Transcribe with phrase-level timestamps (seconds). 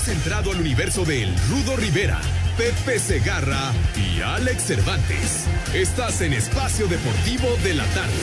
[0.00, 2.22] Has entrado al universo de El Rudo Rivera,
[2.56, 5.44] Pepe Segarra y Alex Cervantes.
[5.74, 8.14] Estás en Espacio Deportivo de la Tarde.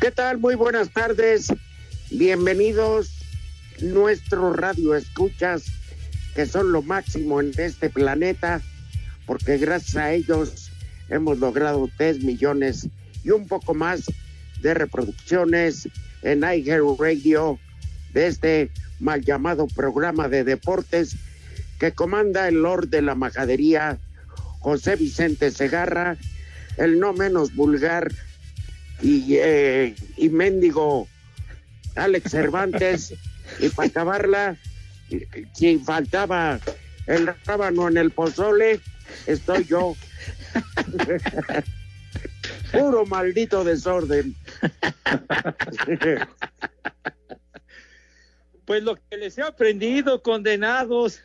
[0.00, 0.38] ¿Qué tal?
[0.38, 1.52] Muy buenas tardes.
[2.14, 3.10] Bienvenidos
[3.80, 5.64] nuestros radio escuchas
[6.34, 8.60] que son lo máximo en este planeta
[9.24, 10.70] porque gracias a ellos
[11.08, 12.86] hemos logrado 3 millones
[13.24, 14.12] y un poco más
[14.60, 15.88] de reproducciones
[16.20, 17.58] en iHeart Radio
[18.12, 18.70] de este
[19.00, 21.16] mal llamado programa de deportes
[21.78, 23.98] que comanda el Lord de la Majadería
[24.58, 26.18] José Vicente Segarra,
[26.76, 28.12] el no menos vulgar
[29.00, 31.08] y, eh, y mendigo
[31.94, 33.14] Alex Cervantes.
[33.58, 34.56] y para acabarla,
[35.54, 36.58] si faltaba
[37.06, 38.80] el rábano en el pozole,
[39.26, 39.94] estoy yo.
[42.72, 44.34] Puro maldito desorden.
[48.64, 51.20] Pues lo que les he aprendido, condenados.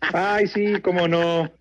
[0.00, 1.52] Ay, sí, cómo no.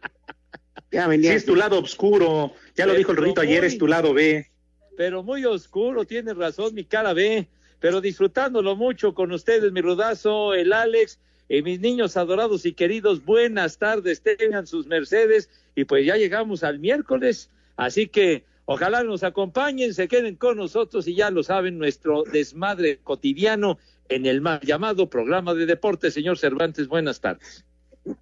[0.89, 1.33] Ya Sí, venía.
[1.33, 2.53] es tu lado oscuro.
[2.75, 4.49] Ya lo dijo el Rito ayer, muy- es tu lado B.
[4.95, 7.47] Pero muy oscuro, tienes razón, mi cara ve.
[7.79, 13.23] Pero disfrutándolo mucho con ustedes, mi rudazo, el Alex, y mis niños adorados y queridos,
[13.23, 15.49] buenas tardes, tengan sus mercedes.
[15.75, 21.07] Y pues ya llegamos al miércoles, así que ojalá nos acompañen, se queden con nosotros
[21.07, 23.77] y ya lo saben, nuestro desmadre cotidiano
[24.09, 26.11] en el mal llamado programa de deporte.
[26.11, 27.63] Señor Cervantes, buenas tardes.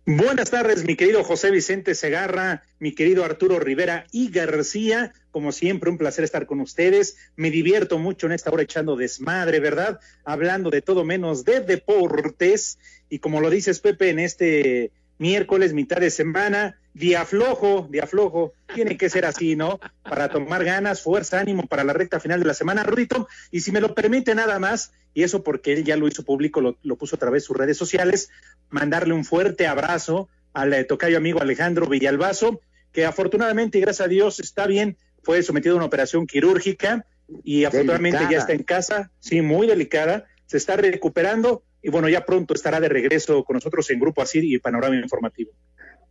[0.06, 5.14] Buenas tardes, mi querido José Vicente Segarra, mi querido Arturo Rivera y García.
[5.32, 7.18] Como siempre, un placer estar con ustedes.
[7.36, 10.00] Me divierto mucho en esta hora echando desmadre, ¿verdad?
[10.24, 12.80] Hablando de todo menos de deportes.
[13.10, 18.54] Y como lo dices, Pepe, en este miércoles, mitad de semana, día flojo, día flojo.
[18.74, 19.80] Tiene que ser así, ¿no?
[20.02, 23.28] Para tomar ganas, fuerza, ánimo para la recta final de la semana, Rudito.
[23.52, 26.62] Y si me lo permite nada más, y eso porque él ya lo hizo público,
[26.62, 28.30] lo, lo puso a través de sus redes sociales,
[28.70, 32.62] mandarle un fuerte abrazo al eh, tocayo amigo Alejandro Villalbazo,
[32.92, 37.06] que afortunadamente y gracias a Dios está bien, fue sometido a una operación quirúrgica
[37.44, 42.26] y afortunadamente ya está en casa, sí, muy delicada, se está recuperando y bueno, ya
[42.26, 45.52] pronto estará de regreso con nosotros en Grupo Asir y Panorama Informativo.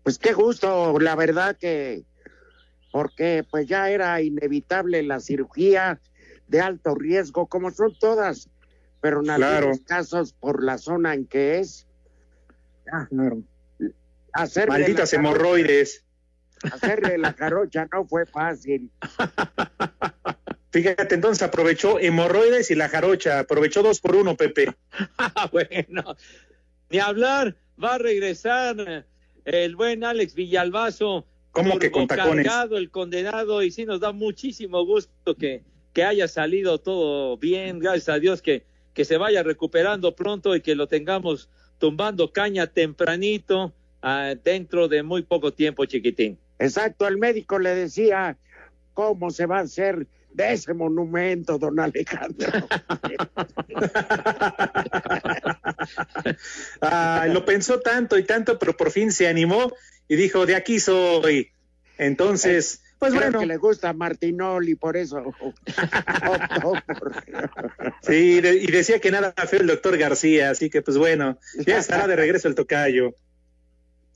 [0.05, 2.05] Pues qué gusto, la verdad que,
[2.93, 6.01] porque pues ya era inevitable la cirugía
[6.47, 8.49] de alto riesgo, como son todas,
[9.01, 9.57] pero en Claro.
[9.57, 11.87] algunos casos por la zona en que es,
[14.33, 16.05] hacerle Malditas la jarocha- hemorroides.
[16.73, 18.91] hacerle la jarocha no fue fácil.
[20.71, 24.75] Fíjate, entonces aprovechó hemorroides y la jarocha, aprovechó dos por uno, Pepe.
[25.19, 26.17] Ah, bueno,
[26.91, 29.07] ni hablar, va a regresar
[29.45, 31.27] el buen Alex Villalbazo.
[31.53, 32.47] ¿Cómo que con tacones?
[32.73, 35.63] el condenado, y sí nos da muchísimo gusto que,
[35.93, 40.61] que haya salido todo bien, gracias a Dios que, que se vaya recuperando pronto y
[40.61, 43.73] que lo tengamos tumbando caña tempranito
[44.03, 46.39] ah, dentro de muy poco tiempo, chiquitín.
[46.59, 48.37] Exacto, el médico le decía
[48.93, 52.53] cómo se va a hacer de ese monumento, don Alejandro.
[56.81, 59.73] Ah, lo pensó tanto y tanto, pero por fin se animó
[60.09, 61.51] y dijo, de aquí soy.
[61.99, 65.23] Entonces, pues Creo bueno, que le gusta Martinoli, por eso
[68.03, 71.79] sí, de- y decía que nada feo el doctor García, así que pues bueno, ya
[71.79, 73.15] estará de regreso el tocayo.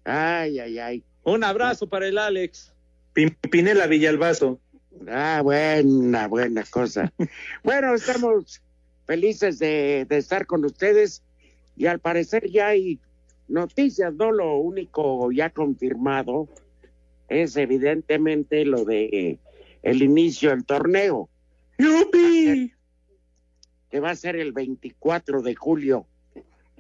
[0.05, 1.05] Ay, ay, ay.
[1.23, 2.73] Un abrazo para el Alex.
[3.13, 4.61] Pimpinela Villalbazo.
[5.07, 7.13] Ah, buena, buena cosa.
[7.63, 8.63] Bueno, estamos
[9.07, 11.23] felices de, de estar con ustedes
[11.77, 12.99] y al parecer ya hay
[13.49, 14.33] noticias, ¿no?
[14.33, 16.49] Lo único ya confirmado
[17.29, 19.39] es evidentemente lo de
[19.83, 21.29] el inicio del torneo,
[21.79, 22.73] ¡Yupi!
[23.91, 26.07] que va a ser el 24 de julio.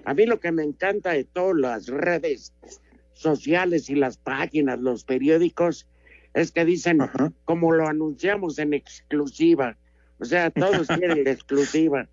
[0.04, 2.52] A mí lo que me encanta de todas las redes
[3.14, 5.86] sociales y las páginas, los periódicos,
[6.34, 7.32] es que dicen, Ajá.
[7.44, 9.76] como lo anunciamos en exclusiva.
[10.18, 12.08] O sea, todos quieren la exclusiva.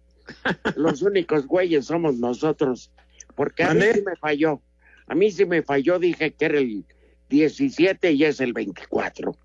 [0.75, 2.91] Los únicos güeyes somos nosotros.
[3.35, 4.61] Porque a mí sí me falló.
[5.07, 6.85] A mí sí me falló, dije que era el
[7.29, 9.37] 17 y es el 24.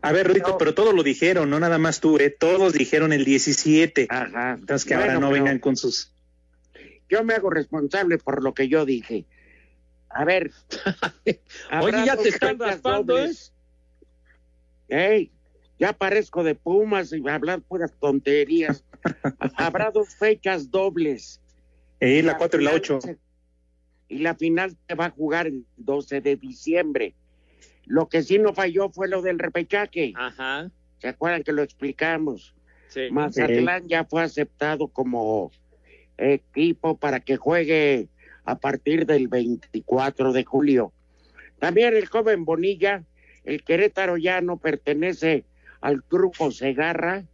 [0.00, 2.30] A ver, Rito, pero todos lo dijeron, no nada más tú, ¿eh?
[2.30, 4.06] Todos dijeron el 17.
[4.10, 4.52] Ajá.
[4.52, 6.12] Entonces que ahora no vengan con sus...
[7.08, 9.24] Yo me hago responsable por lo que yo dije.
[10.10, 10.52] A ver.
[11.82, 13.32] Oye, ya te están raspando, ¿eh?
[14.88, 15.30] Ey,
[15.78, 18.84] ya parezco de Pumas y hablar puras tonterías.
[19.56, 21.40] Habrá dos fechas dobles.
[22.00, 22.98] Eh, la 4 y la 8.
[24.08, 27.14] Y la final se va a jugar el 12 de diciembre.
[27.84, 30.12] Lo que sí no falló fue lo del repechaje.
[30.16, 30.70] Ajá.
[30.98, 32.54] ¿Se acuerdan que lo explicamos?
[32.88, 33.08] Sí.
[33.10, 35.50] Mazatlán ya fue aceptado como
[36.16, 38.08] equipo para que juegue
[38.44, 40.92] a partir del 24 de julio.
[41.58, 43.04] También el joven Bonilla,
[43.48, 45.44] el Querétaro ya no pertenece
[45.80, 47.24] al grupo Segarra.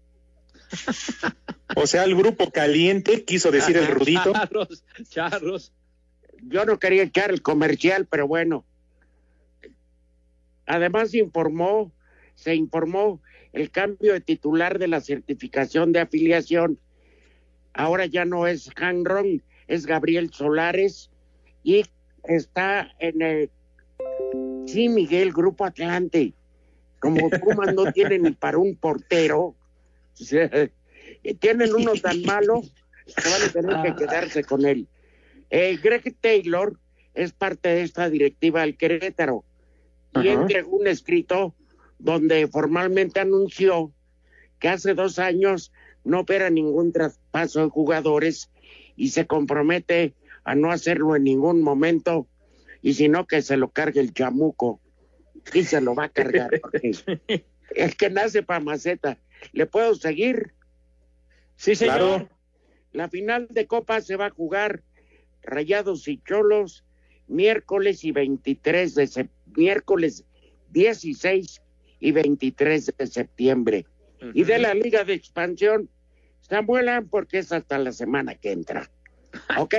[1.76, 4.32] O sea, el grupo caliente, quiso decir el Rudito.
[4.32, 5.72] Charros, charros.
[6.42, 8.64] Yo no quería echar el comercial, pero bueno,
[10.66, 11.92] Además informó,
[12.34, 13.20] se informó
[13.52, 16.78] el cambio de titular de la certificación de afiliación.
[17.72, 21.10] Ahora ya no es Hanron, es Gabriel Solares
[21.62, 21.84] y
[22.24, 23.50] está en el
[24.66, 26.32] sí Miguel Grupo Atlante.
[26.98, 29.54] Como Pumas no tiene ni para un portero,
[31.38, 32.62] tienen uno tan malo
[33.06, 34.88] que van a tener que quedarse con él.
[35.50, 36.78] Eh, Greg Taylor
[37.14, 39.44] es parte de esta directiva del Querétaro.
[40.22, 41.54] Y entregó un escrito
[41.98, 43.92] donde formalmente anunció
[44.58, 45.72] que hace dos años
[46.04, 48.50] no opera ningún traspaso de jugadores
[48.96, 50.14] y se compromete
[50.44, 52.26] a no hacerlo en ningún momento
[52.84, 54.80] y sino que se lo cargue el chamuco
[55.52, 56.50] y se lo va a cargar
[57.74, 59.18] el que nace para maceta
[59.52, 60.52] le puedo seguir
[61.56, 62.28] sí señor
[62.92, 64.84] la final de copa se va a jugar
[65.42, 66.84] Rayados y Cholos
[67.26, 70.24] miércoles y 23 de miércoles
[70.70, 71.62] 16
[72.00, 73.86] y 23 de septiembre.
[74.32, 75.90] Y de la Liga de Expansión,
[76.40, 78.90] Samuel, porque es hasta la semana que entra.
[79.58, 79.74] ¿Ok?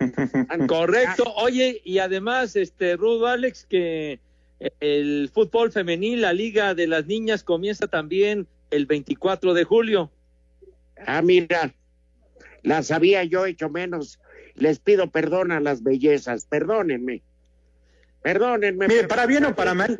[0.68, 1.24] Correcto.
[1.36, 4.20] Oye, y además, este, Rudo Alex, que
[4.80, 10.10] el fútbol femenil, la Liga de las Niñas, comienza también el 24 de julio.
[11.06, 11.74] Ah, mira,
[12.62, 14.18] las había yo hecho menos
[14.60, 17.22] les pido perdón a las bellezas, perdónenme.
[18.22, 18.88] Perdónenme.
[18.88, 19.96] Mire, para bien o para mal.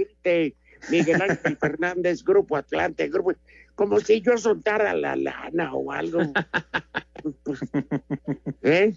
[0.90, 3.32] Miguel Ángel Fernández, Grupo Atlante, Grupo.
[3.74, 6.20] Como si yo soltara la lana o algo.
[8.62, 8.94] ¿Eh?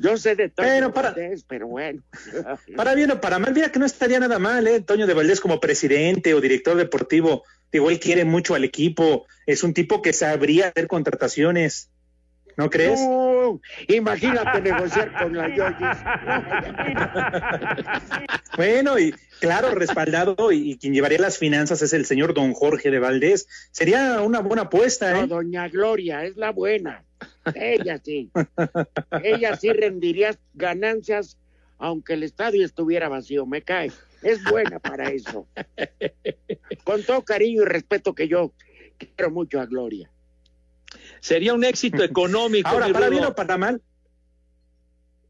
[0.00, 1.14] Yo sé de todo pero, para,
[1.48, 2.02] pero bueno.
[2.76, 4.80] para bien o para mal, mira que no estaría nada mal, ¿eh?
[4.80, 7.44] Toño de Valdés como presidente o director deportivo.
[7.72, 9.26] Digo, él quiere mucho al equipo.
[9.46, 11.90] Es un tipo que sabría hacer contrataciones.
[12.56, 12.98] ¿No crees?
[13.86, 15.96] imagínate negociar con la Yoyis.
[18.56, 22.98] bueno, y claro, respaldado y, quien llevaría las finanzas es el señor don Jorge de
[22.98, 23.46] Valdés.
[23.70, 25.20] Sería una buena apuesta, ¿eh?
[25.20, 27.04] No, doña Gloria, es la buena.
[27.54, 28.30] Ella sí.
[29.22, 31.38] Ella sí rendiría ganancias
[31.78, 33.92] aunque el estadio estuviera vacío, me cae.
[34.22, 35.46] Es buena para eso.
[36.84, 38.52] Con todo cariño y respeto que yo
[38.98, 40.10] quiero mucho a Gloria.
[41.20, 42.68] Sería un éxito económico.
[42.68, 43.80] Ahora, para bien o para mal.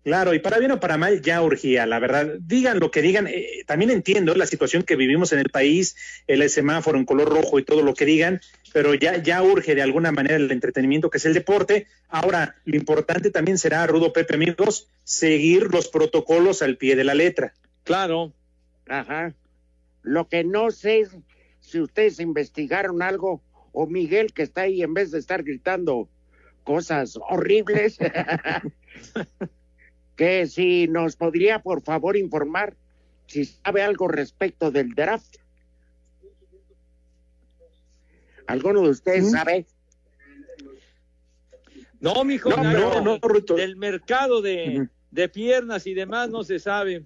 [0.09, 2.37] Claro, y para bien o para mal ya urgía, la verdad.
[2.41, 5.97] Digan lo que digan, eh, también entiendo la situación que vivimos en el país,
[6.27, 8.41] el semáforo en color rojo y todo lo que digan,
[8.73, 11.89] pero ya, ya urge de alguna manera el entretenimiento que es el deporte.
[12.09, 17.13] Ahora, lo importante también será, Rudo Pepe, amigos, seguir los protocolos al pie de la
[17.13, 17.53] letra.
[17.85, 18.33] Claro.
[18.89, 19.35] Ajá.
[20.03, 21.11] Lo que no sé es
[21.61, 26.09] si ustedes investigaron algo o Miguel que está ahí en vez de estar gritando
[26.65, 27.99] cosas horribles,
[30.19, 32.75] que si nos podría por favor informar
[33.27, 35.37] si sabe algo respecto del draft.
[38.49, 39.31] ¿Alguno de ustedes ¿Mm?
[39.31, 39.67] sabe?
[42.01, 43.19] No, mijo, no, no, no,
[43.57, 47.05] del mercado de, de, piernas y demás no se sabe.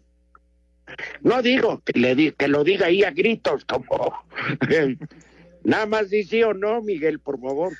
[1.20, 4.24] No digo que le que lo diga ahí a gritos como
[5.64, 7.72] Nada más dice o no, Miguel, por favor.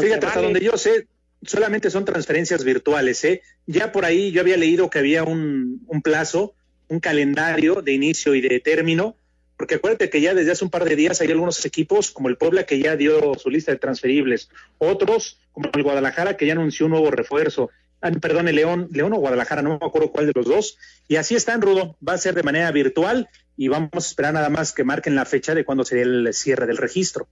[0.00, 1.06] Fíjate, hasta donde yo sé,
[1.44, 3.42] solamente son transferencias virtuales, ¿eh?
[3.66, 6.54] Ya por ahí yo había leído que había un, plazo,
[6.88, 9.16] un calendario de inicio y de término,
[9.56, 12.36] porque acuérdate que ya desde hace un par de días hay algunos equipos, como el
[12.36, 16.86] Puebla, que ya dio su lista de transferibles, otros, como el Guadalajara, que ya anunció
[16.86, 17.70] un nuevo refuerzo,
[18.00, 21.16] ah, perdón, el León, León o Guadalajara, no me acuerdo cuál de los dos, y
[21.16, 24.48] así está en Rudo, va a ser de manera virtual y vamos a esperar nada
[24.48, 27.28] más que marquen la fecha de cuándo sería el cierre del registro.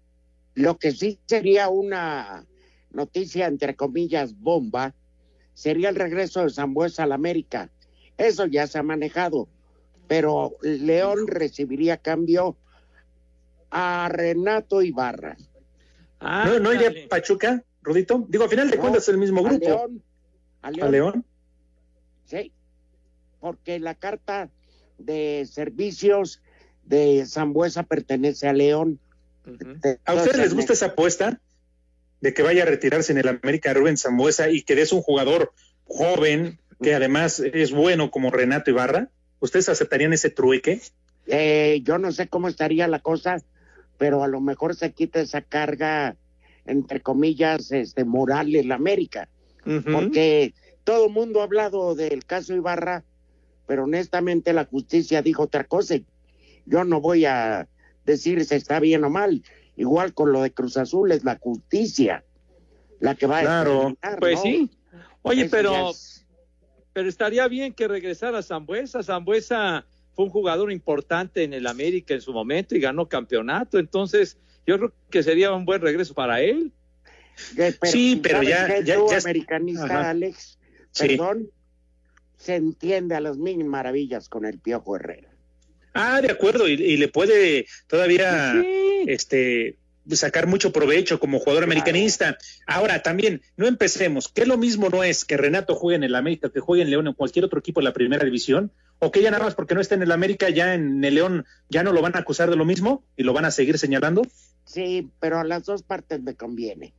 [0.54, 2.44] Lo que sí sería una
[2.92, 4.94] noticia entre comillas bomba
[5.54, 7.70] sería el regreso de Zambuesa al América.
[8.16, 9.48] Eso ya se ha manejado,
[10.08, 12.56] pero León recibiría cambio
[13.70, 15.36] a Renato Ibarra.
[16.18, 18.26] Ah, ¿No, ¿No iría Pachuca, Rudito?
[18.28, 19.66] Digo, al final de cuentas es el mismo grupo.
[20.62, 20.88] A León.
[20.88, 21.24] ¿A León?
[22.24, 22.52] Sí,
[23.40, 24.50] porque la carta
[24.98, 26.42] de servicios
[26.84, 29.00] de Zambuesa pertenece a León.
[30.04, 31.40] ¿A ustedes les gusta esa apuesta
[32.20, 35.52] de que vaya a retirarse en el América Rubén Zambuesa y que es un jugador
[35.84, 39.10] joven que además es bueno como Renato Ibarra?
[39.40, 40.80] ¿Ustedes aceptarían ese trueque?
[41.26, 43.42] Eh, yo no sé cómo estaría la cosa,
[43.98, 46.16] pero a lo mejor se quita esa carga,
[46.66, 49.28] entre comillas, este, moral en la América.
[49.92, 53.04] Porque todo el mundo ha hablado del caso Ibarra,
[53.66, 55.96] pero honestamente la justicia dijo otra cosa.
[56.64, 57.68] Yo no voy a
[58.06, 59.42] decir si está bien o mal.
[59.76, 62.24] Igual con lo de Cruz Azul es la justicia
[63.00, 64.70] la que va a Claro, pues sí.
[65.22, 65.92] Oye, pero
[66.92, 69.02] pero estaría bien que regresara Zambuesa.
[69.02, 73.78] Zambuesa fue un jugador importante en el América en su momento y ganó campeonato.
[73.78, 74.36] Entonces,
[74.66, 76.72] yo creo que sería un buen regreso para él.
[77.84, 80.58] sí, pero ya, ya, ya, americanista, Alex,
[80.98, 81.50] perdón,
[82.36, 85.28] se entiende a las mil maravillas con el Piojo Herrera.
[85.94, 88.54] Ah, de acuerdo, y, le puede todavía
[89.06, 89.76] este
[90.16, 92.38] sacar mucho provecho como jugador americanista.
[92.66, 96.50] Ahora, también, no empecemos, que lo mismo no es que Renato juegue en el América,
[96.50, 99.22] que juegue en León o en cualquier otro equipo de la primera división, o que
[99.22, 101.92] ya nada más porque no está en el América, ya en el León ya no
[101.92, 104.22] lo van a acusar de lo mismo y lo van a seguir señalando.
[104.64, 106.92] Sí, pero a las dos partes me conviene.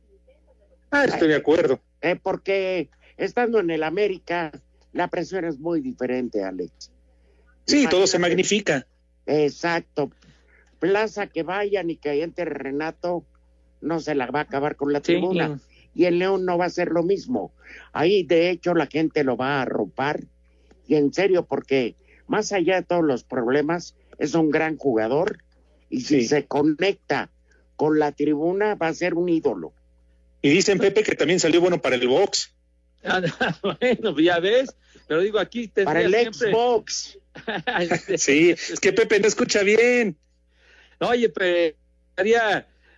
[0.90, 1.80] Ah, estoy de acuerdo.
[2.00, 4.52] Eh, porque estando en el América,
[4.92, 6.90] la presión es muy diferente, Alex.
[7.66, 8.86] Sí, todo se magnifica.
[9.26, 10.10] Exacto.
[10.82, 13.24] Plaza que vayan y que entre Renato,
[13.80, 15.60] no se la va a acabar con la tribuna.
[15.94, 17.52] Y el León no va a ser lo mismo.
[17.92, 20.24] Ahí, de hecho, la gente lo va a arropar.
[20.88, 21.94] Y en serio, porque
[22.26, 25.38] más allá de todos los problemas, es un gran jugador.
[25.88, 27.30] Y si se conecta
[27.76, 29.72] con la tribuna, va a ser un ídolo.
[30.42, 32.52] Y dicen, Pepe, que también salió bueno para el box.
[33.04, 33.22] Ah,
[33.62, 34.74] bueno, ya ves,
[35.06, 37.20] pero digo, aquí Para el Xbox.
[38.16, 40.18] sí, es que Pepe no escucha bien.
[41.02, 41.76] Oye, pero eh,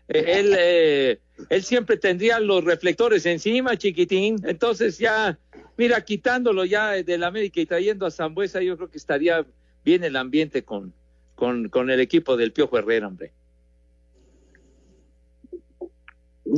[0.09, 4.37] él, eh, él siempre tendría los reflectores encima, chiquitín.
[4.45, 5.39] Entonces ya,
[5.77, 9.47] mira, quitándolo ya del América y trayendo a Zambuesa, yo creo que estaría
[9.85, 10.93] bien el ambiente con,
[11.35, 13.33] con, con el equipo del Piojo Herrera, hombre.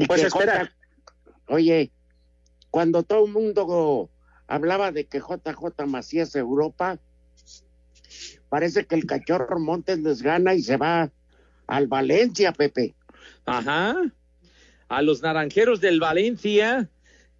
[0.06, 0.72] Pues espera.
[1.48, 1.92] Oye,
[2.70, 4.10] cuando todo el mundo
[4.48, 6.98] hablaba de que JJ Macías Europa,
[8.48, 11.10] parece que el cachorro Montes les gana y se va
[11.66, 12.94] al Valencia, Pepe.
[13.44, 13.96] Ajá.
[14.88, 16.88] A los naranjeros del Valencia,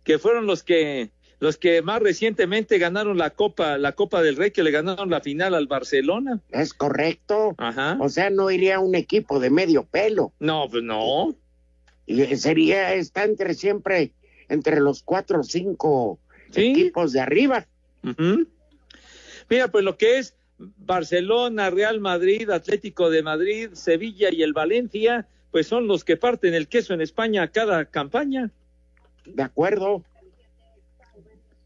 [0.04, 4.52] que fueron los que los que más recientemente ganaron la Copa, la Copa del Rey,
[4.52, 6.40] que le ganaron la final al Barcelona.
[6.50, 7.54] Es correcto.
[7.58, 7.98] Ajá.
[8.00, 10.32] O sea, no iría un equipo de medio pelo.
[10.38, 11.36] No, pues no.
[12.06, 14.12] Y sería, está entre siempre,
[14.48, 16.18] entre los cuatro o cinco
[16.54, 17.66] equipos de arriba.
[19.50, 25.28] Mira, pues lo que es Barcelona, Real Madrid, Atlético de Madrid, Sevilla y el Valencia,
[25.50, 28.50] pues son los que parten el queso en España a cada campaña.
[29.24, 30.04] De acuerdo.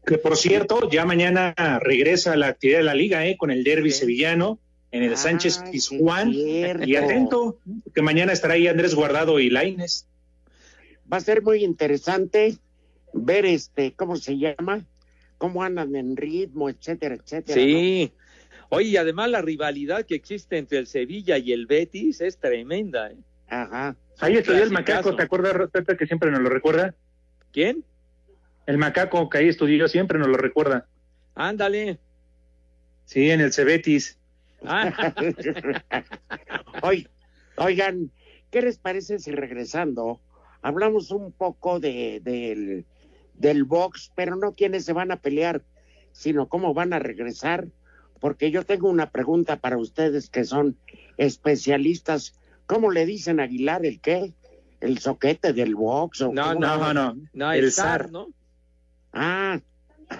[0.05, 3.37] Que por cierto, ya mañana regresa la actividad de la liga, ¿eh?
[3.37, 4.59] Con el derby sevillano
[4.91, 6.33] en el Sánchez Pizjuán.
[6.33, 7.59] Y atento,
[7.93, 10.07] que mañana estará ahí Andrés Guardado y Laines.
[11.11, 12.57] Va a ser muy interesante
[13.13, 14.85] ver este, ¿cómo se llama?
[15.37, 17.55] Cómo andan en ritmo, etcétera, etcétera.
[17.55, 18.11] Sí.
[18.73, 23.11] Oye, y además la rivalidad que existe entre el Sevilla y el Betis es tremenda.
[23.11, 23.17] ¿eh?
[23.49, 23.97] Ajá.
[24.21, 26.95] Ahí estudió el macaco, ¿te acuerdas, Pepe, que siempre nos lo recuerda?
[27.51, 27.83] ¿Quién?
[28.65, 30.87] El macaco que ahí estudió siempre nos lo recuerda.
[31.35, 31.99] Ándale.
[33.03, 34.17] Sí, en el Cebetis.
[34.63, 35.13] Ah.
[37.57, 38.09] oigan,
[38.51, 40.21] ¿qué les parece si regresando
[40.61, 42.85] hablamos un poco de, del,
[43.33, 45.61] del box, pero no quiénes se van a pelear,
[46.13, 47.67] sino cómo van a regresar
[48.21, 50.77] porque yo tengo una pregunta para ustedes que son
[51.17, 52.39] especialistas.
[52.67, 54.33] ¿Cómo le dicen Aguilar el qué?
[54.79, 56.21] ¿El soquete del box?
[56.21, 58.29] O no, no, no, no, el, zar, ¿no?
[59.11, 59.59] Ah,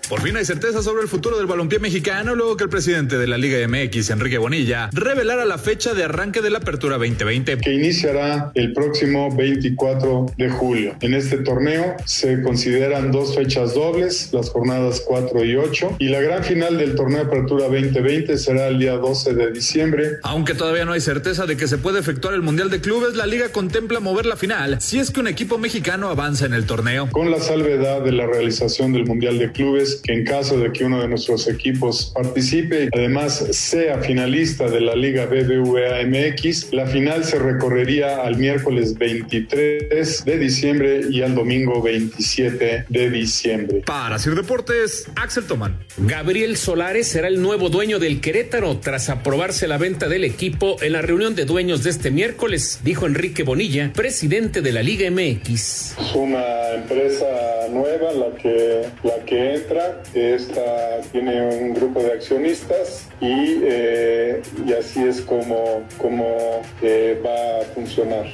[0.09, 3.27] Por fin hay certeza sobre el futuro del balompié mexicano luego que el presidente de
[3.27, 7.57] la Liga MX, Enrique Bonilla, revelara la fecha de arranque de la Apertura 2020.
[7.57, 10.95] Que iniciará el próximo 24 de julio.
[11.01, 16.21] En este torneo se consideran dos fechas dobles, las jornadas 4 y 8, y la
[16.21, 20.11] gran final del torneo Apertura 2020 será el día 12 de diciembre.
[20.23, 23.25] Aunque todavía no hay certeza de que se puede efectuar el Mundial de Clubes, la
[23.25, 27.09] liga contempla mover la final si es que un equipo mexicano avanza en el torneo.
[27.11, 30.85] Con la salvedad de la realización del Mundial de Clubes, que en caso de que
[30.85, 36.85] uno de nuestros equipos participe y además sea finalista de la Liga BBVA MX, la
[36.87, 43.83] final se recorrería al miércoles 23 de diciembre y al domingo 27 de diciembre.
[43.85, 45.77] Para Sir Deportes, Axel Toman.
[45.97, 50.93] Gabriel Solares será el nuevo dueño del Querétaro tras aprobarse la venta del equipo en
[50.93, 55.97] la reunión de dueños de este miércoles, dijo Enrique Bonilla, presidente de la Liga MX.
[55.97, 57.25] Es una empresa
[57.71, 64.73] nueva la que, la que entra esta tiene un grupo de accionistas y, eh, y
[64.73, 68.25] así es como, como eh, va a funcionar.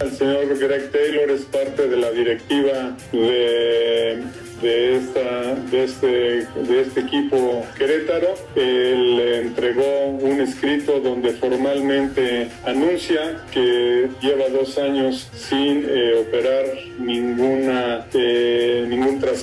[0.00, 4.22] El señor Greg Taylor es parte de la directiva de
[4.62, 8.34] de, esta, de, este, de este equipo Querétaro.
[8.54, 16.66] Él entregó un escrito donde formalmente anuncia que lleva dos años sin eh, operar
[16.98, 18.06] ninguna,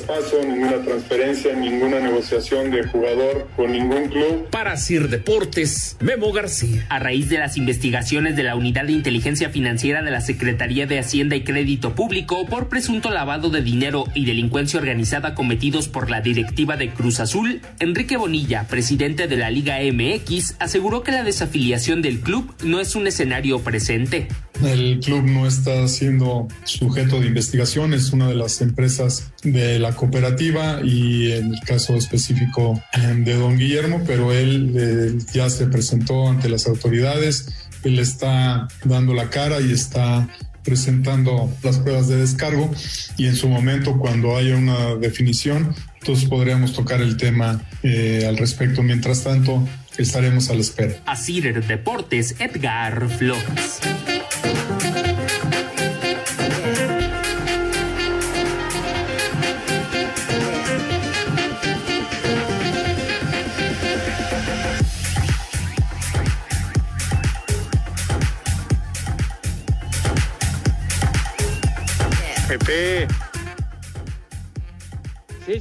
[0.07, 4.49] traspaso, ninguna transferencia, ninguna negociación de jugador con ningún club.
[4.49, 6.85] Para Sir Deportes, Memo García.
[6.89, 10.99] A raíz de las investigaciones de la Unidad de Inteligencia Financiera de la Secretaría de
[10.99, 16.21] Hacienda y Crédito Público por presunto lavado de dinero y delincuencia organizada, cometidos por la
[16.21, 22.01] directiva de Cruz Azul, Enrique Bonilla, presidente de la Liga MX, aseguró que la desafiliación
[22.01, 24.27] del club no es un escenario presente.
[24.63, 29.93] El club no está siendo sujeto de investigación, es una de las empresas de la
[29.97, 35.67] cooperativa y en el caso específico em, de don Guillermo, pero él, él ya se
[35.67, 40.29] presentó ante las autoridades, él está dando la cara y está
[40.63, 42.69] presentando las pruebas de descargo
[43.15, 48.37] y en su momento cuando haya una definición, entonces podríamos tocar el tema eh, al
[48.37, 48.83] respecto.
[48.83, 49.65] Mientras tanto,
[49.97, 50.95] estaremos a la espera.
[51.05, 53.79] Así Deportes, Edgar Flores.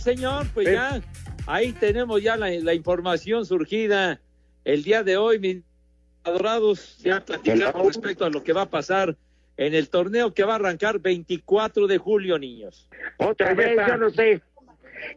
[0.07, 1.03] Señor, pues ya
[1.49, 4.21] ahí tenemos ya la, información surgida.
[4.64, 5.62] El día de hoy, mis
[6.23, 9.16] adorados, ya platicamos respecto a lo que va a pasar
[9.57, 12.88] en el torneo que va a arrancar 24 de julio, niños.
[13.19, 14.40] Otra vez, yo no sé.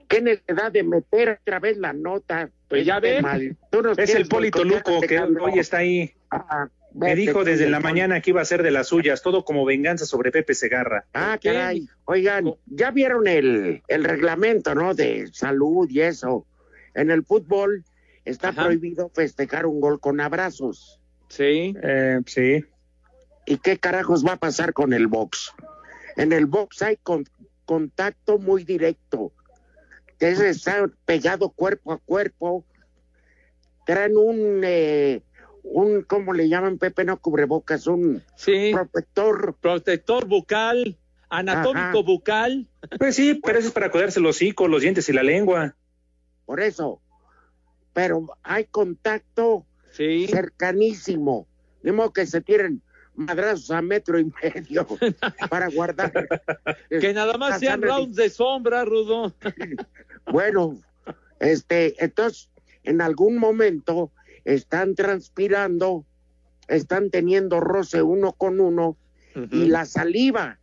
[0.07, 2.49] Qué necesidad de meter otra vez la nota.
[2.67, 3.25] Pues ya ven,
[3.97, 6.13] es el Polito Luco que hoy está ahí.
[6.93, 10.05] Me dijo desde la mañana que iba a ser de las suyas, todo como venganza
[10.05, 11.05] sobre Pepe Segarra.
[11.13, 11.87] Ah, caray.
[12.05, 14.95] Oigan, ya vieron el, el reglamento, ¿no?
[14.95, 16.47] De salud y eso.
[16.95, 17.85] En el fútbol
[18.25, 20.99] está prohibido festejar un gol con abrazos.
[21.29, 21.75] Sí.
[21.81, 22.65] Eh, sí.
[23.45, 25.53] ¿Y qué carajos va a pasar con el box?
[26.17, 26.97] En el box hay
[27.65, 29.31] contacto muy directo.
[30.19, 32.65] Es estar pegado cuerpo a cuerpo.
[33.85, 34.61] Traen un...
[34.63, 35.21] Eh,
[35.63, 37.05] un, ¿cómo le llaman, Pepe?
[37.05, 38.23] No cubrebocas, un
[38.71, 39.55] protector.
[39.59, 40.97] Protector bucal,
[41.29, 42.67] anatómico bucal.
[42.97, 45.75] Pues sí, pero eso es para cuidarse los hocicos, los dientes y la lengua.
[46.45, 47.01] Por eso.
[47.93, 51.47] Pero hay contacto cercanísimo.
[51.83, 52.81] De modo que se tiren
[53.15, 54.87] madrazos a metro y medio
[55.49, 56.11] para guardar.
[56.89, 59.35] que nada más sean rounds de sombra, Rudo.
[60.31, 60.79] bueno,
[61.39, 62.49] este, entonces,
[62.83, 64.11] en algún momento
[64.45, 66.05] están transpirando,
[66.67, 68.97] están teniendo roce uno con uno
[69.51, 70.59] y la saliva.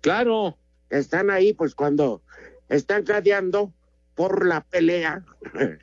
[0.00, 0.56] Claro.
[0.90, 2.22] Están ahí, pues cuando
[2.68, 3.72] están cadeando
[4.14, 5.24] por la pelea,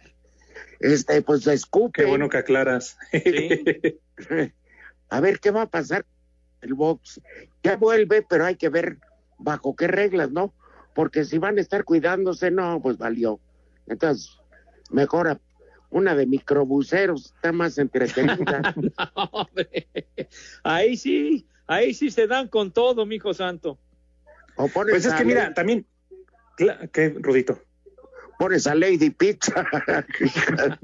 [0.79, 2.03] este, pues escupe.
[2.03, 2.97] Qué bueno que aclaras.
[5.09, 6.05] A ver qué va a pasar
[6.61, 7.19] el box.
[7.63, 8.97] Ya vuelve, pero hay que ver
[9.37, 10.53] bajo qué reglas, ¿no?
[10.93, 13.39] Porque si van a estar cuidándose, no, pues valió.
[13.87, 14.39] Entonces,
[14.89, 15.39] mejora
[15.91, 18.73] una de microbuseros, está más entretenida.
[20.63, 23.77] ahí sí, ahí sí se dan con todo, mijo santo.
[24.55, 25.85] O pues es que mira, también,
[26.91, 27.61] ¿qué, Rudito?
[28.41, 29.67] pones a Lady Pizza.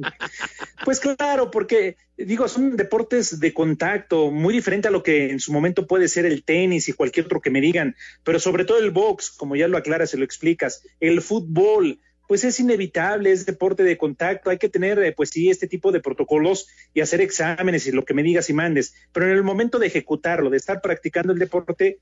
[0.86, 5.52] pues claro, porque digo, son deportes de contacto, muy diferente a lo que en su
[5.52, 8.92] momento puede ser el tenis y cualquier otro que me digan, pero sobre todo el
[8.92, 13.84] box, como ya lo aclaras y lo explicas, el fútbol, pues es inevitable, es deporte
[13.84, 17.88] de contacto, hay que tener, eh, pues sí, este tipo de protocolos y hacer exámenes
[17.88, 20.82] y lo que me digas y mandes, pero en el momento de ejecutarlo, de estar
[20.82, 22.00] practicando el deporte,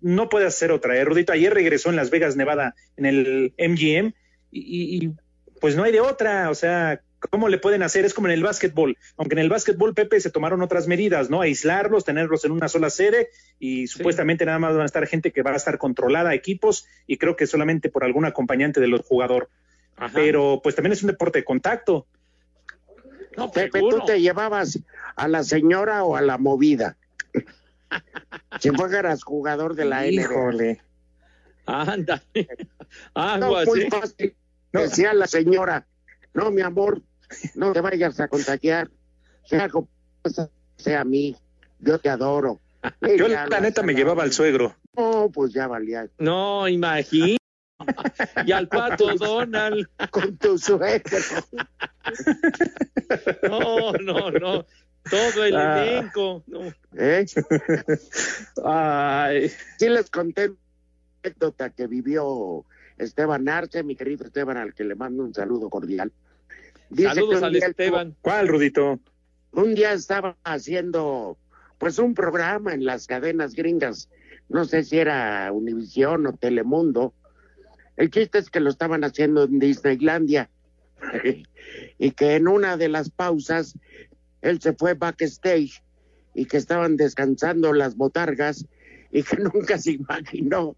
[0.00, 0.96] no puede hacer otra.
[0.96, 1.04] ¿eh?
[1.04, 4.12] Rudito ayer regresó en Las Vegas, Nevada, en el MGM
[4.50, 5.10] y,
[5.60, 8.04] pues no hay de otra, o sea, ¿cómo le pueden hacer?
[8.04, 11.40] Es como en el básquetbol, aunque en el básquetbol, Pepe, se tomaron otras medidas, ¿no?
[11.40, 15.42] Aislarlos, tenerlos en una sola sede y supuestamente nada más van a estar gente que
[15.42, 19.48] va a estar controlada, equipos, y creo que solamente por algún acompañante del jugador.
[20.12, 22.06] Pero pues también es un deporte de contacto.
[23.36, 24.78] No, Pepe, tú te llevabas
[25.16, 26.96] a la señora o a la movida.
[28.60, 30.80] si fueras jugador de la Híjole.
[31.66, 32.22] Ándale.
[33.14, 34.36] no, muy fácil.
[34.72, 35.86] Decía la señora,
[36.32, 37.00] no, mi amor,
[37.54, 38.90] no te vayas a contagiar.
[39.44, 39.88] Sea algo
[40.76, 41.36] sea a mí,
[41.78, 42.60] yo te adoro.
[43.00, 44.74] yo la, neta me llevaba al suegro.
[44.96, 46.08] No, pues ya valía.
[46.18, 47.38] No, imagínate.
[48.46, 49.88] Y al pato Donald.
[50.10, 51.18] Con tu suegro.
[53.42, 54.66] no, no, no.
[55.10, 55.84] Todo el ah.
[55.84, 56.44] elenco.
[56.96, 57.26] ¿Eh?
[58.64, 59.50] Ay.
[59.78, 60.52] Sí les conté
[61.22, 62.64] anécdota que vivió
[62.98, 66.12] Esteban Arce, mi querido Esteban, al que le mando un saludo cordial.
[66.96, 68.14] Saludos al Esteban.
[68.20, 69.00] ¿Cuál, Rudito?
[69.52, 71.38] Un día estaba haciendo
[71.78, 74.08] pues un programa en las cadenas gringas,
[74.48, 77.14] no sé si era Univisión o Telemundo.
[77.96, 80.50] El chiste es que lo estaban haciendo en Disneylandia
[81.98, 83.78] y que en una de las pausas
[84.42, 85.82] él se fue backstage
[86.34, 88.66] y que estaban descansando las botargas
[89.10, 90.76] y que nunca se imaginó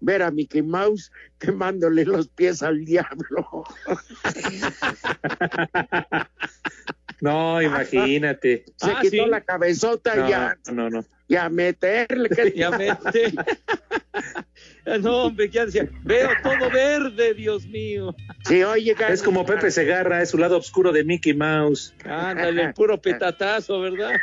[0.00, 3.64] ver a Mickey Mouse quemándole los pies al diablo.
[7.22, 8.64] No, imagínate.
[8.76, 10.58] Se ah, quitó la cabezota y ya.
[10.72, 11.04] No, no.
[11.28, 12.28] Ya meterle.
[12.54, 13.32] Ya mete.
[15.00, 18.16] No, hombre, ya decía, veo todo verde, Dios mío.
[18.44, 21.94] Sí, oye, Es como Pepe Segarra, es su lado oscuro de Mickey Mouse.
[22.04, 24.16] Ándale, puro petatazo, ¿verdad?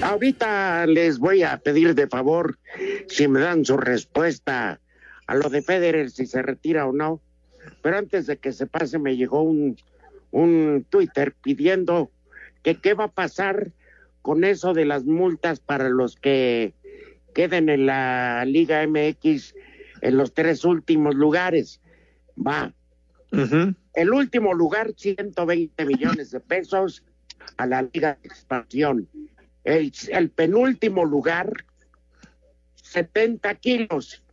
[0.00, 2.58] Ahorita les voy a pedir de favor
[3.08, 4.80] si me dan su respuesta
[5.30, 7.20] a lo de Federer, si se retira o no.
[7.82, 9.76] Pero antes de que se pase, me llegó un,
[10.32, 12.10] un Twitter pidiendo
[12.64, 13.70] que qué va a pasar
[14.22, 16.74] con eso de las multas para los que
[17.32, 19.54] queden en la Liga MX
[20.00, 21.80] en los tres últimos lugares.
[22.36, 22.74] Va.
[23.94, 27.04] El último lugar, 120 millones de pesos
[27.56, 29.08] a la Liga de Expansión.
[29.62, 31.52] El, el penúltimo lugar,
[32.82, 34.24] 70 kilos.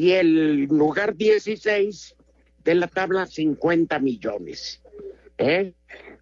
[0.00, 2.16] Y el lugar 16
[2.64, 4.80] de la tabla, 50 millones.
[5.36, 5.74] ¿Eh?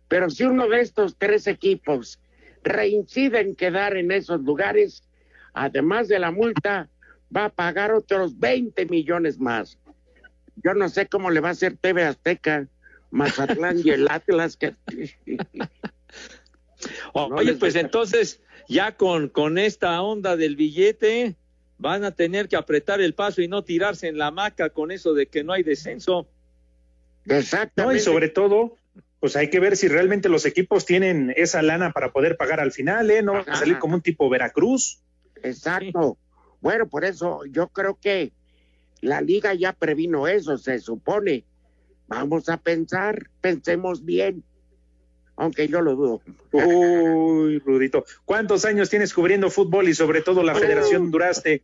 [0.08, 2.18] Pero si uno de estos tres equipos
[2.64, 5.04] reincide en quedar en esos lugares,
[5.52, 6.88] además de la multa,
[7.34, 9.78] va a pagar otros 20 millones más.
[10.56, 12.66] Yo no sé cómo le va a hacer TV Azteca,
[13.12, 14.56] Mazatlán y el Atlas.
[14.56, 14.74] Que...
[17.12, 21.36] Oye, pues entonces, ya con, con esta onda del billete,
[21.78, 25.14] van a tener que apretar el paso y no tirarse en la hamaca con eso
[25.14, 26.28] de que no hay descenso.
[27.24, 27.98] Exactamente.
[27.98, 28.76] y sobre todo,
[29.20, 32.72] pues hay que ver si realmente los equipos tienen esa lana para poder pagar al
[32.72, 33.22] final, ¿eh?
[33.22, 35.00] No a salir como un tipo Veracruz.
[35.42, 36.18] Exacto.
[36.60, 38.32] Bueno, por eso yo creo que
[39.00, 41.44] la liga ya previno eso, se supone.
[42.08, 44.42] Vamos a pensar, pensemos bien,
[45.38, 46.20] aunque yo lo dudo.
[46.52, 51.62] Uy, Rudito, ¿cuántos años tienes cubriendo fútbol y sobre todo la Federación Duraste?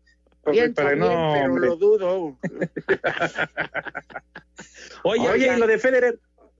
[0.75, 2.39] para no, pero lo dudo.
[5.03, 6.19] oye, oye, lo de Federer.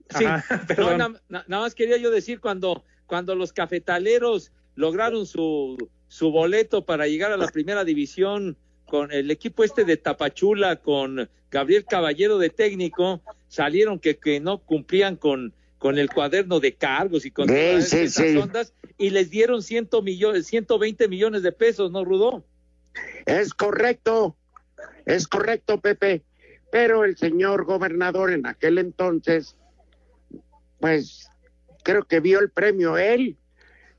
[0.09, 0.25] Sí,
[1.29, 5.77] nada más quería yo decir cuando, cuando los cafetaleros lograron su,
[6.09, 11.29] su boleto para llegar a la primera división con el equipo este de Tapachula, con
[11.49, 17.25] Gabriel Caballero de técnico, salieron que, que no cumplían con, con el cuaderno de cargos
[17.25, 22.05] y con todas esas ondas y les dieron ciento millones, 120 millones de pesos, ¿no,
[22.05, 22.45] Rudo?
[23.25, 24.37] Es correcto,
[25.05, 26.23] es correcto, Pepe.
[26.71, 29.55] Pero el señor gobernador en aquel entonces,
[30.79, 31.29] pues
[31.83, 33.37] creo que vio el premio él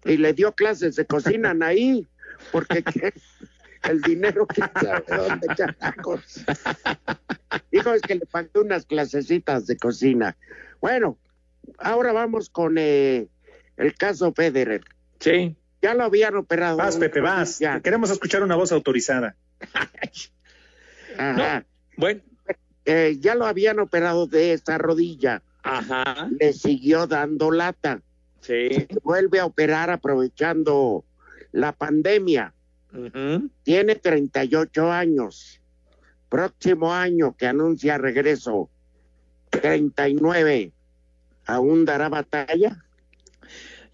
[0.05, 2.07] y le dio clases de cocina ahí,
[2.53, 2.83] porque
[3.85, 5.47] el dinero que sabe dónde
[7.71, 10.37] Dijo es que le pagó unas clasecitas de cocina.
[10.81, 11.19] Bueno,
[11.79, 13.29] ahora vamos con eh,
[13.77, 14.83] el caso Federer.
[15.21, 15.57] Sí.
[15.83, 16.77] Ya lo habían operado.
[16.77, 17.61] Vas, Pepe, vas.
[17.83, 19.37] Queremos escuchar una voz autorizada.
[21.19, 21.65] Ajá.
[21.97, 22.21] bueno.
[22.85, 25.43] Eh, ya lo habían operado de esta rodilla.
[25.63, 26.29] Ajá.
[26.39, 28.01] Le siguió dando lata.
[28.41, 28.87] Sí.
[29.03, 31.05] vuelve a operar aprovechando
[31.53, 32.55] la pandemia.
[33.65, 35.61] Tiene 38 años.
[36.29, 38.71] Próximo año que anuncia regreso,
[39.51, 40.73] 39.
[41.47, 42.85] ¿Aún dará batalla?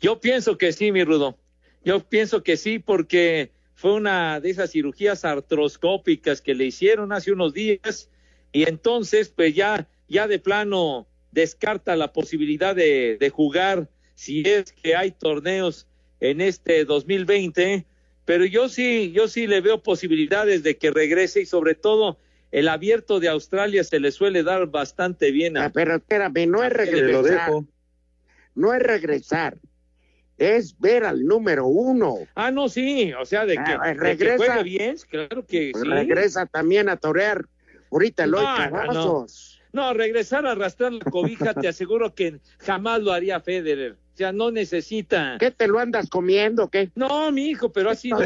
[0.01, 1.38] Yo pienso que sí, mi Rudo.
[1.85, 7.33] Yo pienso que sí, porque fue una de esas cirugías artroscópicas que le hicieron hace
[7.33, 8.09] unos días
[8.53, 14.73] y entonces, pues ya, ya de plano descarta la posibilidad de, de jugar si es
[14.73, 15.87] que hay torneos
[16.21, 17.85] en este 2020,
[18.25, 22.19] pero yo sí, yo sí le veo posibilidades de que regrese y sobre todo
[22.53, 25.57] el abierto de Australia se le suele dar bastante bien.
[25.57, 25.65] A...
[25.65, 27.51] Ah, pero espérame, no es regresar.
[28.55, 29.57] No es regresar.
[30.37, 32.19] Es ver al número uno.
[32.35, 35.91] Ah, no, sí, o sea, de que, ah, regresa, bien, claro que pues sí.
[35.91, 37.47] Regresa también a torear
[37.91, 39.27] ahorita el no,
[39.73, 43.97] no, regresar a arrastrar la cobija, te aseguro que jamás lo haría Federer.
[44.12, 45.37] O sea, no necesita.
[45.40, 46.68] ¿Qué te lo andas comiendo?
[46.68, 46.90] ¿Qué?
[46.94, 48.18] No, mi hijo, pero así no.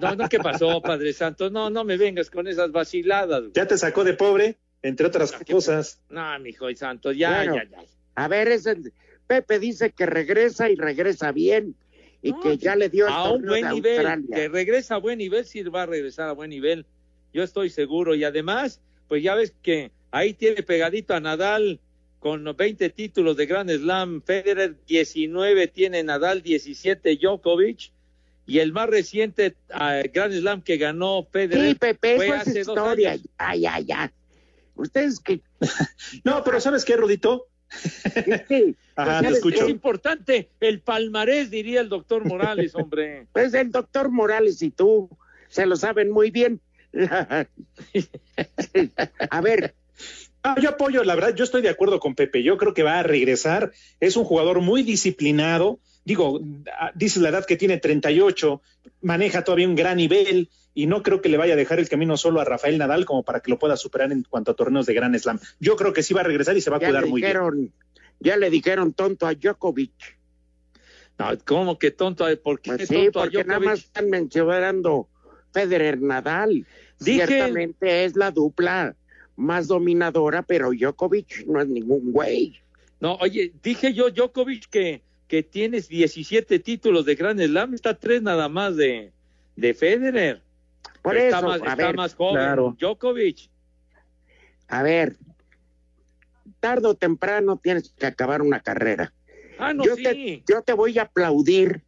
[0.00, 1.50] No, no, ¿qué pasó, Padre Santo?
[1.50, 3.44] No, no me vengas con esas vaciladas.
[3.52, 6.00] Ya te sacó de pobre, entre otras cosas.
[6.08, 7.78] No, mi hijo y santo, ya, ya, ya.
[8.14, 8.76] A ver, ese,
[9.26, 11.74] Pepe dice que regresa y regresa bien
[12.22, 15.44] y que ya le dio el a un buen nivel, que regresa a buen nivel,
[15.44, 16.86] sí va a regresar a buen nivel.
[17.34, 21.80] Yo estoy seguro y además, pues ya ves que ahí tiene pegadito a Nadal
[22.22, 27.90] con 20 títulos de Grand Slam, Federer 19 tiene Nadal, 17 Djokovic
[28.46, 32.68] y el más reciente uh, Grand Slam que ganó Federer sí, Pepe, fue hace es
[32.68, 33.10] historia.
[33.10, 33.26] Años.
[33.40, 34.12] Ya, ya, ya.
[34.76, 35.40] Ustedes que
[36.24, 37.48] No, pero ¿sabes qué, Rodito?
[38.46, 39.64] Sí, Ajá, te escucho.
[39.64, 43.26] Es importante el palmarés, diría el doctor Morales, hombre.
[43.32, 45.10] Pues el doctor Morales y tú
[45.48, 46.60] se lo saben muy bien.
[49.30, 49.74] A ver,
[50.44, 52.42] Ah, yo apoyo, la verdad, yo estoy de acuerdo con Pepe.
[52.42, 53.72] Yo creo que va a regresar.
[54.00, 55.78] Es un jugador muy disciplinado.
[56.04, 56.40] Digo,
[56.78, 58.60] ah, dice la edad que tiene 38,
[59.02, 62.16] maneja todavía un gran nivel y no creo que le vaya a dejar el camino
[62.16, 64.94] solo a Rafael Nadal como para que lo pueda superar en cuanto a torneos de
[64.94, 65.38] Gran Slam.
[65.60, 67.72] Yo creo que sí va a regresar y se va a cuidar muy bien.
[68.18, 70.18] Ya le dijeron tonto a Djokovic.
[71.18, 72.24] No, ¿cómo que tonto?
[72.42, 75.08] ¿Por qué pues sí, porque nada más están mencionando
[75.52, 76.66] Federer Nadal.
[76.98, 78.96] Ciertamente es la dupla
[79.36, 82.60] más dominadora, pero Djokovic no es ningún güey.
[83.00, 88.22] No, oye, dije yo, Djokovic, que, que tienes 17 títulos de Grand Slam, está tres
[88.22, 89.12] nada más de,
[89.56, 90.42] de Federer.
[91.02, 92.34] Por está eso, más, a está ver, más joven.
[92.34, 92.76] claro.
[92.78, 93.50] Djokovic.
[94.68, 95.16] a ver,
[96.60, 99.12] tarde o temprano tienes que acabar una carrera.
[99.58, 100.02] Ah, no, yo, sí.
[100.02, 101.82] te, yo te voy a aplaudir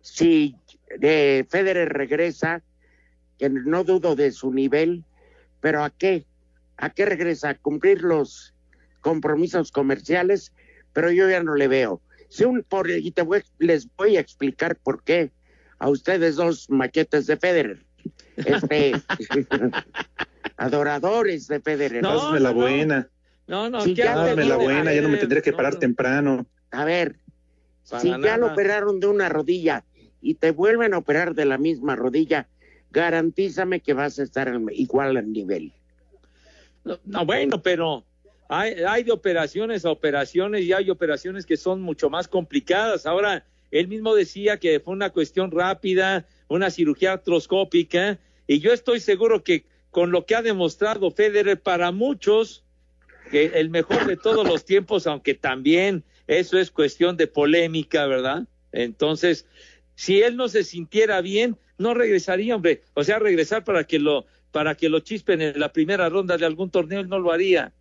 [0.00, 0.56] si
[1.02, 2.62] eh, Federer regresa,
[3.38, 5.04] que no dudo de su nivel,
[5.60, 6.24] pero ¿a qué?
[6.76, 7.50] ¿A qué regresa?
[7.50, 8.54] ¿A cumplir los
[9.00, 10.52] compromisos comerciales?
[10.92, 12.00] Pero yo ya no le veo.
[12.28, 15.30] Si un, por, y te voy, les voy a explicar por qué
[15.78, 17.84] a ustedes dos maquetes de Federer.
[18.36, 19.00] Este,
[20.56, 22.02] adoradores de Federer.
[22.02, 22.60] No, Hazme la no, no.
[22.60, 23.08] buena.
[23.46, 24.24] No, no, ¿qué ya?
[24.24, 25.78] Hazme la no, buena, ya no me tendré que No, parar no.
[25.80, 26.46] temprano.
[26.72, 27.16] A ver,
[27.88, 29.84] Para si ya lo operaron de una rodilla
[30.20, 32.48] y te vuelven a operar de la misma rodilla,
[32.90, 35.72] garantízame que vas a estar al- igual al nivel.
[36.86, 38.04] No, no, bueno, pero
[38.48, 43.06] hay, hay de operaciones a operaciones y hay operaciones que son mucho más complicadas.
[43.06, 49.00] Ahora, él mismo decía que fue una cuestión rápida, una cirugía artroscópica, y yo estoy
[49.00, 52.62] seguro que con lo que ha demostrado Federer para muchos,
[53.32, 58.44] que el mejor de todos los tiempos, aunque también eso es cuestión de polémica, ¿verdad?
[58.70, 59.46] Entonces,
[59.96, 62.82] si él no se sintiera bien, no regresaría, hombre.
[62.94, 66.46] O sea, regresar para que lo para que lo chispen en la primera ronda de
[66.46, 67.74] algún torneo, él no lo haría.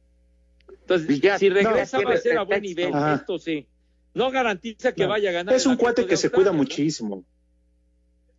[0.82, 3.16] Entonces, si no, regresa va a ser a buen nivel, Ajá.
[3.16, 3.66] esto sí.
[4.14, 5.08] No garantiza que No.
[5.08, 5.56] vaya a ganar.
[5.56, 7.24] Es un cuate que se cuida muchísimo.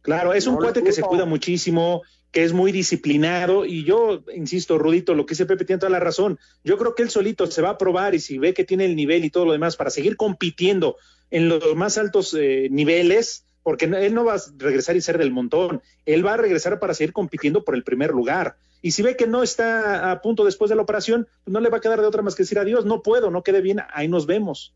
[0.03, 4.77] Claro, es un cuate que se cuida muchísimo, que es muy disciplinado y yo, insisto,
[4.77, 6.38] Rudito, lo que dice Pepe tiene toda la razón.
[6.62, 8.96] Yo creo que él solito se va a probar y si ve que tiene el
[8.96, 10.99] nivel y todo lo demás para seguir compitiendo
[11.31, 15.33] en los más altos eh, niveles, porque él no va a regresar y ser del
[15.33, 18.55] montón, él va a regresar para seguir compitiendo por el primer lugar.
[18.81, 21.68] Y si ve que no está a punto después de la operación, pues no le
[21.68, 24.07] va a quedar de otra más que decir adiós, no puedo, no quede bien, ahí
[24.07, 24.72] nos vemos.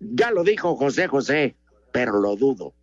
[0.00, 1.54] Ya lo dijo José José,
[1.92, 2.74] pero lo dudo.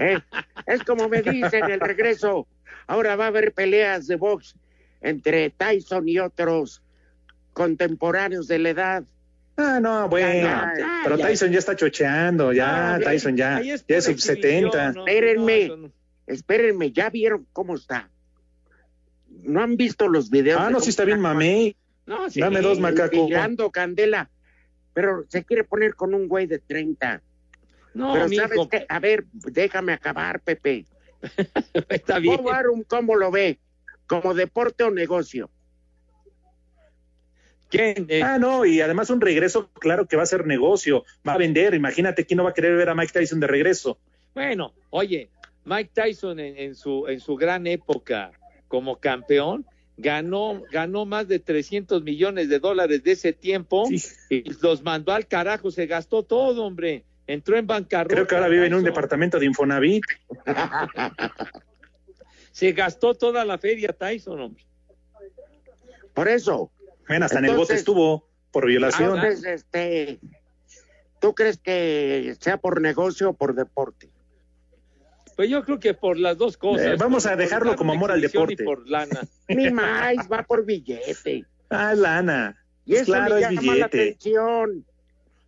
[0.00, 0.18] ¿Eh?
[0.66, 2.48] Es como me dicen el regreso.
[2.88, 4.56] Ahora va a haber peleas de box
[5.02, 6.82] entre Tyson y otros
[7.52, 9.04] contemporáneos de la edad.
[9.62, 11.26] Ah, no, bueno, Ya, ya, pero ya.
[11.28, 14.92] Tyson ya está chocheando, ya, Tyson ya, es ya es sub exhibición, 70.
[14.92, 15.06] ¿no?
[15.06, 15.58] Espérenme.
[15.58, 15.92] No, eso no.
[16.26, 18.10] Espérenme, ¿ya vieron cómo está?
[19.28, 20.60] ¿No han visto los videos?
[20.60, 21.76] Ah, no, cómo sí está bien, mamey.
[22.06, 22.40] No, sí.
[22.40, 23.26] Dame dos, macaco.
[23.26, 24.30] Tirando candela,
[24.94, 27.22] pero se quiere poner con un güey de 30.
[27.94, 28.86] No, pero mijo, ¿sabes qué?
[28.88, 30.86] A ver, déjame acabar, Pepe.
[31.88, 32.36] está bien.
[32.36, 33.58] Bob Arum, ¿cómo lo ve?
[34.06, 35.50] ¿Como deporte o negocio?
[37.72, 38.06] ¿Quién?
[38.08, 41.38] Eh, Ah, no, y además un regreso, claro que va a ser negocio, va a
[41.38, 41.74] vender.
[41.74, 43.98] Imagínate quién no va a querer ver a Mike Tyson de regreso.
[44.34, 45.30] Bueno, oye,
[45.64, 48.30] Mike Tyson en, en su en su gran época
[48.68, 49.64] como campeón
[49.96, 54.02] ganó ganó más de 300 millones de dólares de ese tiempo Sí.
[54.28, 57.04] y los mandó al carajo, se gastó todo, hombre.
[57.26, 58.14] Entró en bancarrota.
[58.14, 60.02] Creo que ahora vive en un departamento de Infonavit.
[62.50, 64.64] Se gastó toda la feria Tyson, hombre.
[66.14, 66.70] Por eso.
[67.12, 69.16] Bueno, hasta en el bote estuvo por violación.
[69.18, 70.18] Entonces, este,
[71.20, 74.08] ¿tú crees que sea por negocio o por deporte?
[75.36, 76.86] Pues yo creo que por las dos cosas.
[76.86, 78.54] Eh, vamos por- a dejarlo como amor al deporte.
[78.62, 79.20] Y por lana.
[79.48, 81.44] Ni más, va por billete.
[81.68, 82.56] Ah, lana.
[82.86, 83.84] Y eso claro, es llama la billete.
[83.84, 84.86] atención.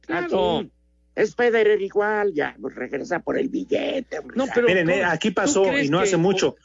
[0.03, 0.59] Claro.
[0.59, 0.71] Así,
[1.15, 4.19] Es Federer igual, ya, pues regresa por el billete.
[4.19, 6.57] hombre, No, pero Miren, eh, ¿cómo- aquí pasó y no hace mucho.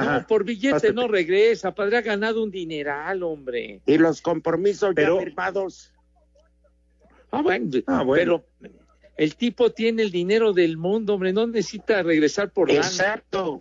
[0.00, 0.20] Ajá.
[0.20, 0.92] No, por billete Pásate.
[0.94, 3.80] no regresa, padre ha ganado un dineral, hombre.
[3.86, 5.92] Y los compromisos Pero- ya firmados.
[7.30, 8.42] Ah, bueno, Ah, bueno.
[8.62, 8.72] pero
[9.16, 12.80] el tipo tiene el dinero del mundo, hombre, no necesita regresar por lana.
[12.80, 13.60] Exacto.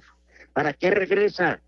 [0.53, 1.61] ¿Para qué regresa?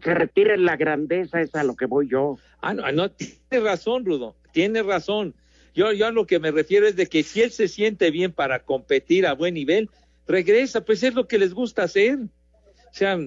[0.00, 2.38] Que retiren la grandeza, es a lo que voy yo.
[2.62, 5.34] Ah, no, no, tiene razón, Rudo, tiene razón.
[5.74, 8.32] Yo, yo a lo que me refiero es de que si él se siente bien
[8.32, 9.90] para competir a buen nivel,
[10.28, 12.16] regresa, pues es lo que les gusta hacer.
[12.20, 13.18] O sea,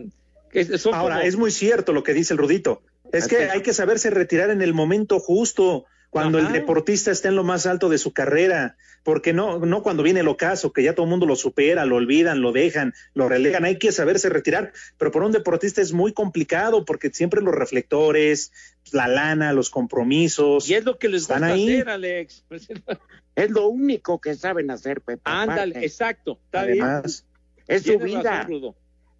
[0.93, 2.81] Ahora, como- es muy cierto lo que dice el Rudito.
[3.11, 6.47] Es que hay que saberse retirar en el momento justo, cuando Ajá.
[6.47, 10.21] el deportista está en lo más alto de su carrera, porque no, no cuando viene
[10.21, 13.65] el ocaso, que ya todo el mundo lo supera, lo olvidan, lo dejan, lo relegan,
[13.65, 18.51] hay que saberse retirar, pero para un deportista es muy complicado porque siempre los reflectores,
[18.91, 20.69] la lana, los compromisos.
[20.69, 21.73] Y es lo que les Están gusta ahí.
[21.75, 22.45] hacer, Alex.
[23.35, 25.21] Es lo único que saben hacer, Pepe.
[25.25, 26.81] Ándale, exacto, está bien.
[26.83, 27.23] Además,
[27.67, 28.23] Es su vida.
[28.23, 28.75] razón, Rudo.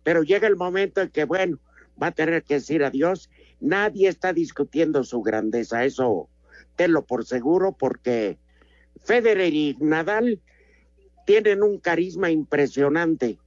[0.08, 1.60] Pero llega el momento en que, bueno,
[2.02, 3.30] va a tener que decir adiós.
[3.60, 6.30] Nadie está discutiendo su grandeza, eso
[6.78, 8.38] tenlo por seguro, porque
[9.04, 10.40] Federer y Nadal
[11.26, 13.38] tienen un carisma impresionante.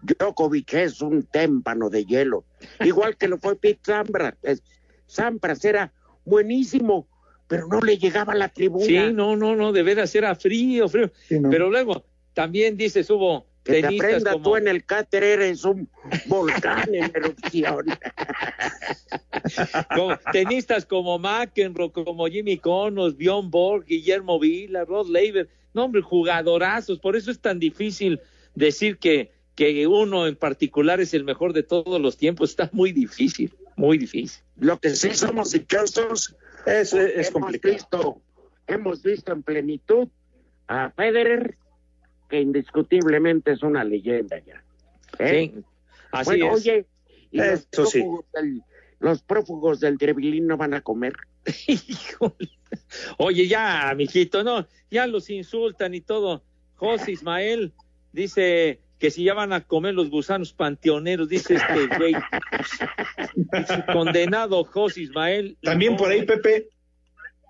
[0.00, 2.46] Djokovic es un témpano de hielo,
[2.82, 4.36] igual que lo fue Pete Sampras.
[4.40, 4.62] Es-
[5.04, 5.92] Sampras era
[6.24, 7.08] buenísimo,
[7.46, 8.86] pero no le llegaba a la tribuna.
[8.86, 11.10] Sí, no, no, no, de veras era frío, frío.
[11.28, 11.50] sí, ¿no?
[11.50, 15.88] Pero luego también dices, Hugo, Que te aprenda tú en el cáter, eres un
[16.26, 17.86] volcán en erupción.
[20.32, 26.98] tenistas como McEnroe, como Jimmy Connors, Bjorn Borg, Guillermo Vila, Rod Laver, no hombre, jugadorazos,
[26.98, 28.20] por eso es tan difícil
[28.54, 32.92] decir que, que uno en particular es el mejor de todos los tiempos, está muy
[32.92, 34.42] difícil, muy difícil.
[34.58, 37.74] Lo que sí somos dichosos es, es hemos complicado.
[37.74, 38.22] Visto,
[38.66, 40.08] hemos visto en plenitud
[40.66, 41.56] a Federer,
[42.30, 44.62] que indiscutiblemente es una leyenda ya.
[45.18, 45.52] ¿eh?
[45.52, 45.64] Sí,
[46.12, 46.52] así es.
[46.52, 46.86] Oye,
[47.30, 48.62] y los, prófugos del,
[49.00, 49.98] los prófugos del
[50.46, 51.14] no van a comer.
[53.18, 56.42] Oye, ya, mijito, no, ya los insultan y todo.
[56.76, 57.74] José Ismael
[58.12, 62.14] dice que si ya van a comer los gusanos panteoneros, dice este güey.
[63.92, 65.58] condenado José Ismael.
[65.62, 66.68] También por ahí, Pepe.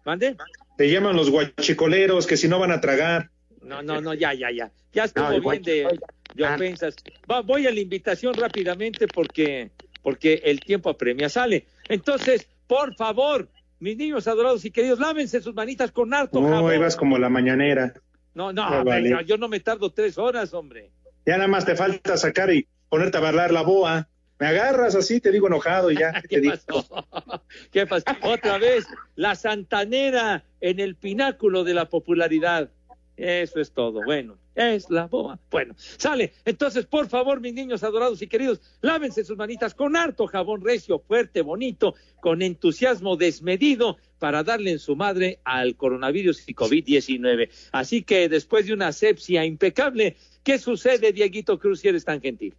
[0.04, 0.36] ¿Mande?
[0.76, 3.30] Te llaman los guachicoleros, que si no van a tragar.
[3.62, 4.70] No, no, no, ya, ya, ya.
[4.92, 5.98] Ya estuvo bien de,
[6.34, 6.96] de ofensas.
[7.44, 9.70] voy a la invitación rápidamente porque,
[10.02, 11.28] porque el tiempo apremia.
[11.28, 11.66] Sale.
[11.88, 13.48] Entonces, por favor,
[13.80, 16.74] mis niños adorados y queridos, lávense sus manitas con harto no, jabón.
[16.74, 17.94] ibas como la mañanera.
[18.34, 20.90] No, no, yo no me tardo tres horas, hombre.
[21.26, 24.08] Ya nada más te falta sacar y ponerte a bailar la boa.
[24.38, 26.12] Me agarras así, te digo enojado y ya.
[26.28, 26.86] ¿Qué, pasó?
[27.70, 28.04] ¿Qué pasó?
[28.22, 32.70] Otra vez, la santanera en el pináculo de la popularidad.
[33.20, 34.02] Eso es todo.
[34.02, 35.38] Bueno, es la boa.
[35.50, 36.32] Bueno, sale.
[36.46, 40.98] Entonces, por favor, mis niños adorados y queridos, lávense sus manitas con harto jabón recio,
[40.98, 47.50] fuerte, bonito, con entusiasmo desmedido para darle en su madre al coronavirus y COVID-19.
[47.72, 52.54] Así que después de una asepsia impecable, ¿qué sucede, Dieguito Cruz, si eres tan gentil?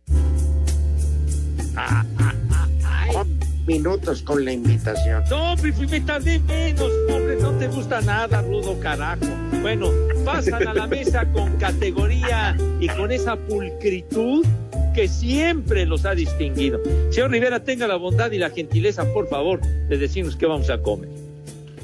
[1.76, 2.36] Ah, ah,
[2.84, 3.26] ah,
[3.66, 5.24] minutos con la invitación.
[5.30, 9.26] No, pues me tardé menos, hombre, no te gusta nada, rudo carajo.
[9.62, 9.90] Bueno,
[10.26, 14.46] pasan a la mesa con categoría y con esa pulcritud
[14.94, 16.80] que siempre los ha distinguido.
[17.12, 20.82] Señor Rivera, tenga la bondad y la gentileza, por favor, de decirnos qué vamos a
[20.82, 21.10] comer.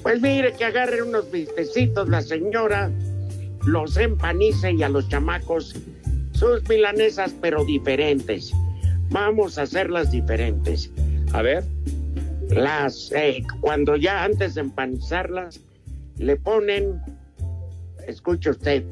[0.04, 2.90] Pues mire, que agarren unos vistecitos la señora,
[3.66, 5.76] los empanice y a los chamacos
[6.34, 8.52] sus milanesas, pero diferentes.
[9.10, 10.92] Vamos a hacerlas diferentes.
[11.34, 11.64] A ver.
[12.50, 15.60] Las, eh, cuando ya antes de empanizarlas,
[16.18, 17.02] le ponen,
[18.08, 18.84] escuche usted,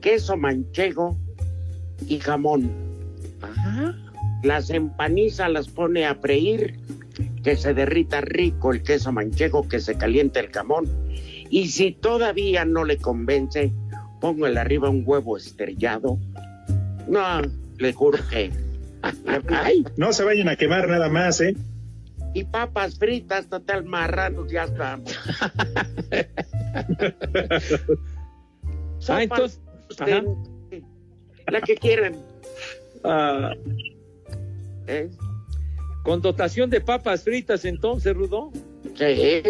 [0.00, 1.16] queso manchego
[2.06, 2.70] y jamón.
[3.42, 3.96] Ajá.
[4.42, 6.78] Las empaniza, las pone a freír,
[7.42, 10.86] que se derrita rico el queso manchego, que se caliente el jamón.
[11.50, 13.72] Y si todavía no le convence,
[14.20, 16.18] póngale arriba un huevo estrellado.
[17.08, 17.42] No,
[17.78, 18.50] le juro que
[19.96, 21.54] no se vayan a quemar nada más, ¿eh?
[22.32, 25.12] Y papas fritas, total marranos, ya estamos.
[29.08, 29.60] ah, entonces,
[31.48, 32.16] la que quieran.
[33.02, 33.52] Ah.
[34.86, 35.10] ¿Eh?
[36.04, 38.52] Con dotación de papas fritas, entonces, Rudo.
[38.96, 39.42] Sí.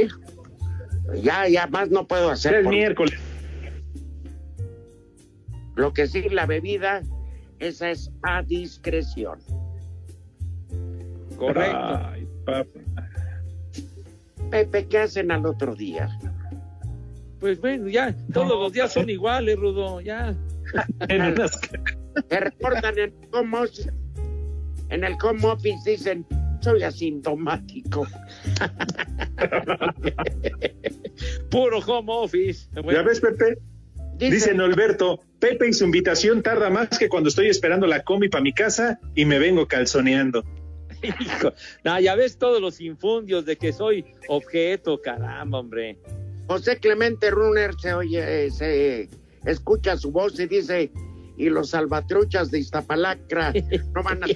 [1.23, 2.55] Ya, ya más no puedo hacer.
[2.55, 3.19] El miércoles.
[5.77, 7.03] Lo que sí, la bebida
[7.61, 9.39] esa es a discreción.
[11.37, 12.67] Correcto.
[14.51, 16.09] Pepe, ¿qué hacen al otro día?
[17.39, 20.35] Pues bueno, ya, todos los días son iguales, Rudo, ya.
[22.29, 23.91] Te reportan en el home office,
[24.91, 26.27] en el home office dicen,
[26.61, 28.07] soy asintomático.
[31.51, 32.69] Puro home office.
[32.75, 33.57] ¿Ya ves, Pepe?
[34.21, 38.43] Dice Norberto, Pepe y su invitación tarda más que cuando estoy esperando la comi para
[38.43, 40.45] mi casa y me vengo calzoneando.
[41.03, 41.55] Hijo,
[42.01, 45.99] ya ves todos los infundios de que soy objeto, caramba, hombre.
[46.47, 49.09] José Clemente Runner se oye, se
[49.47, 50.91] escucha su voz y dice,
[51.39, 53.55] y los salvatruchas de Iztapalacra
[53.95, 54.27] no van a...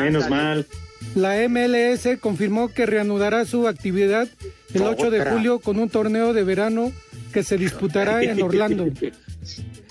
[0.00, 0.66] Menos mal.
[1.14, 4.28] La MLS confirmó que reanudará su actividad
[4.74, 6.92] el 8 de julio con un torneo de verano
[7.32, 8.86] que se disputará en Orlando.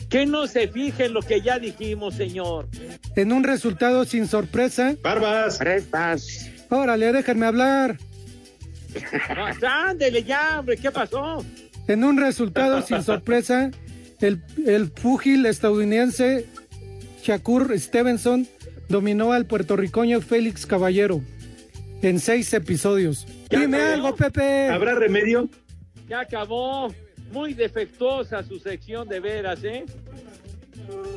[0.10, 2.68] Que no se fije en lo que ya dijimos, señor.
[3.16, 4.94] En un resultado sin sorpresa.
[5.02, 5.58] Barbas.
[5.58, 6.50] Prestas.
[6.70, 7.98] Órale, déjenme hablar.
[9.62, 11.46] No, ándele ya, hombre, ¿qué pasó?
[11.88, 13.72] En un resultado sin sorpresa,
[14.20, 16.46] el, el púgil estadounidense
[17.24, 18.48] Shakur Stevenson
[18.90, 21.22] dominó al puertorriqueño Félix Caballero
[22.02, 23.28] en seis episodios.
[23.50, 23.94] Dime acabó.
[23.94, 24.70] algo, Pepe.
[24.70, 25.50] ¿Habrá remedio?
[26.08, 26.94] Ya acabó.
[27.32, 29.86] Muy defectuosa su sección de veras, ¿eh?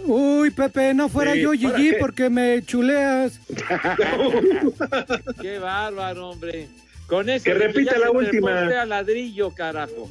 [0.07, 3.41] Uy, Pepe, no fuera Sí, yo ¿para Gigi porque me chuleas.
[5.43, 6.69] Qué bárbaro, hombre.
[7.07, 8.69] Con eso Que repita la última.
[8.81, 10.11] a ladrillo, carajo.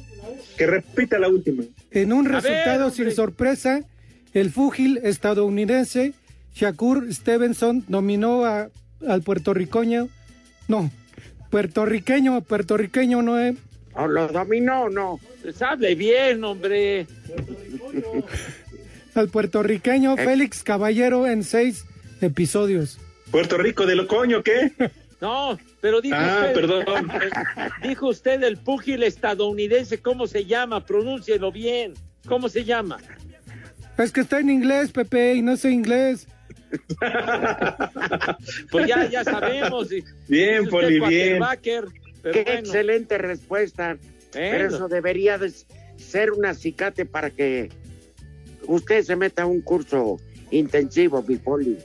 [0.56, 1.64] Que repita la última.
[1.90, 3.82] En un ver, resultado sin sorpresa,
[4.32, 6.12] el fúgil estadounidense
[6.54, 8.68] Shakur Stevenson dominó a-
[9.08, 10.08] al puertorriqueño.
[10.68, 10.90] No,
[11.50, 13.56] puertorriqueño, puertorriqueño no es.
[13.94, 15.20] ¿O lo dominó o no?
[15.42, 17.06] Pues hable bien, hombre.
[19.14, 20.24] Al puertorriqueño Eh.
[20.24, 21.84] Félix Caballero en seis
[22.20, 22.98] episodios.
[23.30, 24.72] Puerto Rico de Locoño, ¿qué?
[25.20, 26.54] No, pero dijo Ah, usted.
[26.54, 27.08] perdón.
[27.82, 30.86] Dijo usted el púgil estadounidense, ¿cómo se llama?
[30.86, 31.92] Pronúncielo bien.
[32.26, 32.96] ¿Cómo se llama?
[33.98, 36.26] Es que está en inglés, Pepe, y no sé inglés.
[38.70, 39.90] Pues ya, ya sabemos.
[40.26, 41.42] Bien, Poli, bien.
[41.60, 41.80] Qué
[42.22, 42.32] bueno.
[42.32, 43.98] excelente respuesta.
[44.32, 45.52] Pero eso debería de
[45.98, 47.68] ser un acicate para que
[48.66, 50.16] usted se meta a un curso
[50.50, 51.76] intensivo, mi poli.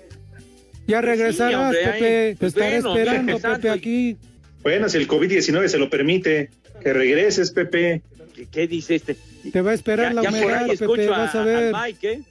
[0.90, 1.92] Ya regresarás, hombre, ahí.
[2.02, 2.36] Pepe.
[2.40, 4.18] Te estaré Bueno, esperando, Pepe, y- aquí.
[4.64, 6.50] Bueno, si el COVID-19 se lo permite,
[6.82, 8.02] que regreses, Pepe.
[8.36, 9.16] ¿Qué, qué dice este?
[9.52, 11.74] Te va a esperar la ya humedad, Pepe, vas a ver.
[11.74, 12.22] Mike, ¿eh?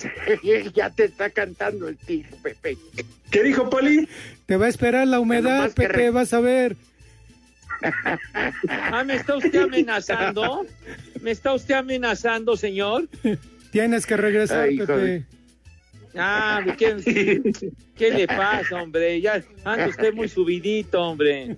[0.74, 2.76] ya te está cantando el tiro, Pepe.
[3.30, 4.08] ¿Qué dijo Poli?
[4.46, 6.76] Te va a esperar la humedad, Pepe, re- vas a ver.
[8.68, 10.66] Ah, ¿me está usted amenazando?
[11.22, 13.08] ¿Me está usted amenazando, señor?
[13.72, 15.24] Tienes que regresar, Ay, Pepe.
[16.16, 17.40] Ah, ¿qué,
[17.96, 19.20] ¿qué le pasa, hombre?
[19.20, 21.56] Ya anda usted muy subidito, hombre.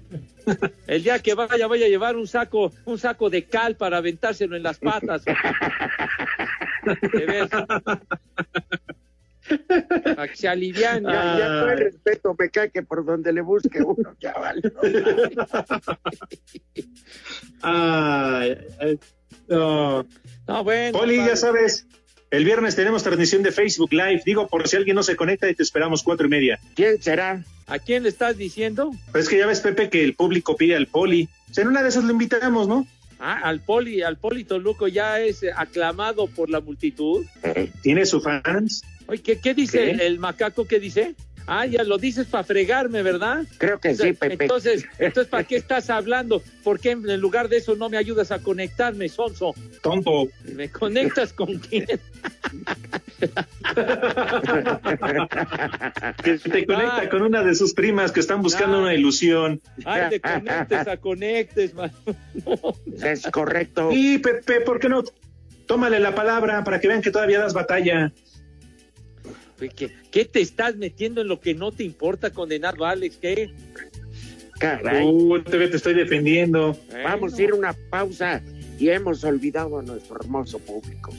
[0.86, 4.56] El día que vaya, vaya a llevar un saco, un saco de cal para aventárselo
[4.56, 5.24] en las patas.
[5.24, 5.34] De
[7.26, 7.48] ver.
[10.02, 11.12] Para que se aliviane.
[11.12, 11.84] Ya, ya no hay Ay.
[11.84, 14.62] respeto, me cae que por donde le busque uno, chaval.
[17.62, 18.98] Ay, ay,
[19.48, 20.06] no.
[20.46, 20.98] No, bueno.
[20.98, 21.86] Poli, ya sabes,
[22.32, 24.22] el viernes tenemos transmisión de Facebook Live.
[24.24, 26.58] Digo, por si alguien no se conecta y te esperamos cuatro y media.
[26.74, 27.44] ¿Quién será?
[27.66, 28.90] ¿A quién le estás diciendo?
[29.12, 31.28] Pues es que ya ves, Pepe, que el público pide al Poli.
[31.50, 32.86] O sea, en una de esas lo invitamos, ¿no?
[33.20, 37.26] Ah, al Poli, al Poli Toluco ya es eh, aclamado por la multitud.
[37.82, 38.82] Tiene sus fans.
[39.06, 40.66] Oye, ¿qué, qué dice el macaco?
[40.66, 41.14] ¿Qué dice?
[41.46, 43.44] Ah, ya lo dices para fregarme, ¿verdad?
[43.58, 44.44] Creo que sí, Pepe.
[44.44, 46.42] Entonces, entonces, ¿para qué estás hablando?
[46.62, 49.54] ¿Por qué en lugar de eso no me ayudas a conectarme, Sonso?
[49.82, 50.28] Tonto.
[50.44, 51.86] ¿Me conectas con quién?
[56.22, 57.08] Que te conecta Ay.
[57.08, 58.82] con una de sus primas que están buscando Ay.
[58.82, 59.60] una ilusión.
[59.84, 61.92] Ay, te conectes a conectes, man.
[63.02, 63.90] Es correcto.
[63.92, 65.02] Y Pepe, ¿por qué no?
[65.66, 68.12] Tómale la palabra para que vean que todavía das batalla.
[69.68, 73.16] ¿Qué, qué te estás metiendo en lo que no te importa condenar, Alex?
[73.16, 73.50] ¿Qué?
[74.58, 75.04] Caray.
[75.06, 76.76] Uh, te, te estoy defendiendo.
[77.04, 78.42] Vamos a ir a una pausa
[78.78, 81.12] y hemos olvidado a nuestro hermoso público.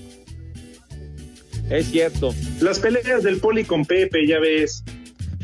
[1.70, 2.34] Es cierto.
[2.62, 4.84] Las peleas del Poli con Pepe, ya ves.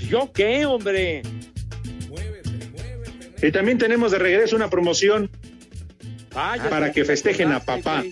[0.09, 1.21] ¿Yo qué, hombre?
[3.41, 5.29] Y también tenemos de regreso una promoción
[6.33, 8.03] Vaya, para que festejen a papá.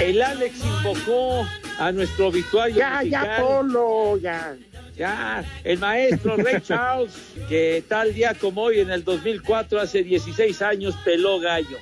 [0.00, 1.46] El Alex invocó
[1.78, 3.36] a nuestro obituario Ya, ya.
[3.40, 4.56] Polo, ya.
[4.96, 7.12] Ya, el maestro Ray Charles,
[7.48, 11.76] que tal día como hoy en el 2004, hace 16 años, peló gallo.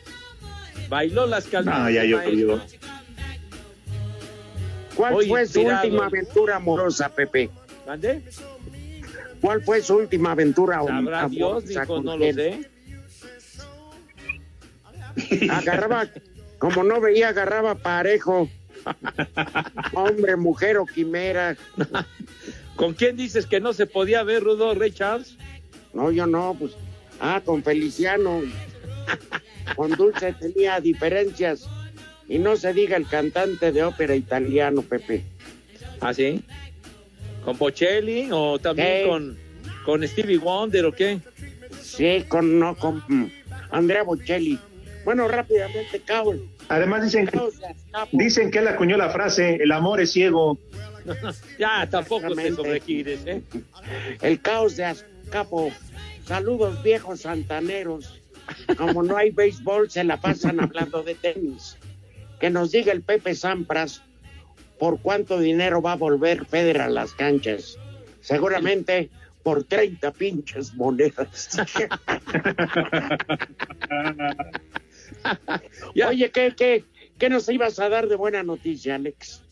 [0.90, 1.74] Bailó las calmas.
[1.78, 2.60] Ah, ya llovió.
[4.96, 5.84] ¿Cuál fue su inspirado.
[5.84, 7.50] última aventura amorosa, Pepe?
[7.86, 8.22] ¿Mande?
[9.40, 11.28] ¿Cuál fue su última aventura Sabrá amorosa?
[11.28, 12.70] Dios, dijo, no lo sé.
[15.50, 16.08] Agarraba,
[16.58, 18.48] como no veía, agarraba parejo.
[19.92, 21.56] Hombre, mujer o quimera.
[22.76, 25.36] ¿Con quién dices que no se podía ver, Rudo, Ray Charles?
[25.92, 26.72] No, yo no, pues.
[27.20, 28.42] Ah, con Feliciano.
[29.74, 31.68] Con Dulce tenía diferencias.
[32.28, 35.22] Y no se diga el cantante de ópera italiano, Pepe.
[36.00, 36.42] ¿Ah, sí?
[37.44, 39.08] ¿Con Bocelli o también Sí.
[39.08, 39.38] con,
[39.84, 41.20] con Stevie Wonder o qué?
[41.80, 43.30] Sí, con no, con mm,
[43.70, 44.58] Andrea Bocelli.
[45.04, 46.42] Bueno, rápidamente, cabrón.
[46.68, 47.40] Además dicen que,
[48.10, 50.58] dicen que él acuñó la frase, el amor es ciego.
[51.58, 53.42] ya, tampoco te sobregires, ¿eh?
[54.20, 55.70] El caos de Azcapo.
[56.24, 58.20] Saludos, viejos santaneros.
[58.76, 61.76] Como no hay béisbol, se la pasan hablando de tenis.
[62.40, 64.02] Que nos diga el Pepe Sampras
[64.78, 67.78] por cuánto dinero va a volver Federer a las canchas.
[68.20, 69.10] Seguramente
[69.42, 71.56] por 30 pinches monedas.
[76.08, 76.84] Oye, ¿qué, qué,
[77.16, 79.42] ¿qué nos ibas a dar de buena noticia, Alex?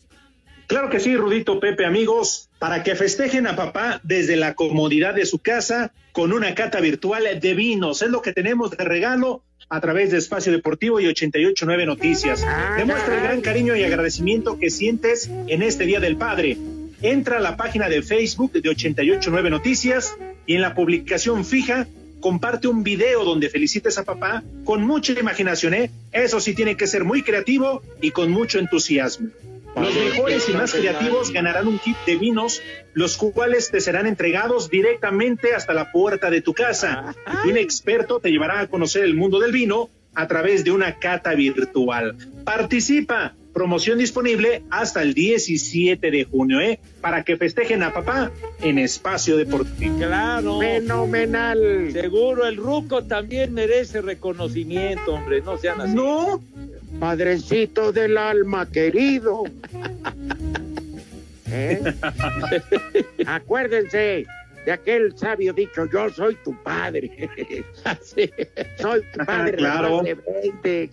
[0.67, 5.25] Claro que sí, Rudito Pepe, amigos, para que festejen a papá desde la comodidad de
[5.25, 8.01] su casa con una cata virtual de vinos.
[8.01, 12.45] Es lo que tenemos de regalo a través de Espacio Deportivo y 889 Noticias.
[12.77, 16.57] Demuestra el gran cariño y agradecimiento que sientes en este Día del Padre.
[17.01, 21.87] Entra a la página de Facebook de 889 Noticias y en la publicación fija
[22.19, 25.91] comparte un video donde felicites a papá con mucha imaginación, ¿eh?
[26.11, 29.29] Eso sí tiene que ser muy creativo y con mucho entusiasmo.
[29.75, 32.61] Los mejores y más creativos ganarán un kit de vinos,
[32.93, 37.13] los cuales te serán entregados directamente hasta la puerta de tu casa.
[37.45, 40.97] Y un experto te llevará a conocer el mundo del vino a través de una
[40.97, 42.15] cata virtual.
[42.43, 43.35] Participa.
[43.53, 46.77] Promoción disponible hasta el 17 de junio, ¿eh?
[46.99, 48.29] Para que festejen a papá
[48.61, 49.97] en espacio deportivo.
[49.97, 50.59] Claro.
[50.59, 51.89] Fenomenal.
[51.93, 55.95] Seguro, el Ruco también merece reconocimiento, hombre, no sean así.
[55.95, 56.43] No.
[56.99, 59.43] Padrecito del alma querido.
[61.47, 61.81] ¿Eh?
[63.27, 64.25] Acuérdense
[64.65, 67.29] de aquel sabio dicho, yo soy tu padre.
[68.79, 69.57] Soy tu padre.
[69.57, 70.01] Claro.
[70.01, 70.89] de 20.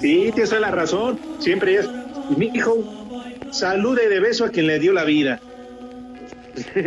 [0.00, 1.18] Sí, tienes la razón.
[1.38, 1.88] Siempre es.
[2.36, 2.82] Mi hijo,
[3.50, 5.40] salude de beso a quien le dio la vida.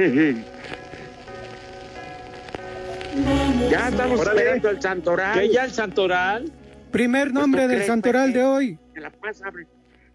[3.69, 4.41] ya estamos Órale.
[4.41, 5.39] esperando el santoral.
[5.39, 6.51] ¿Que ya el Santoral?
[6.95, 8.79] Primer nombre ¿Tú del crees, santoral de hoy.
[8.93, 9.51] Te la pasa,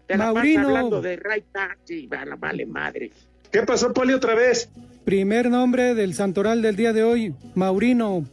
[0.07, 0.63] te la Maurino.
[0.63, 3.11] pasa hablando de Ray Taxi, vale, vale madre.
[3.51, 4.67] ¿Qué pasó, Poli, otra vez?
[5.05, 8.25] Primer nombre del santoral del día de hoy, Maurino.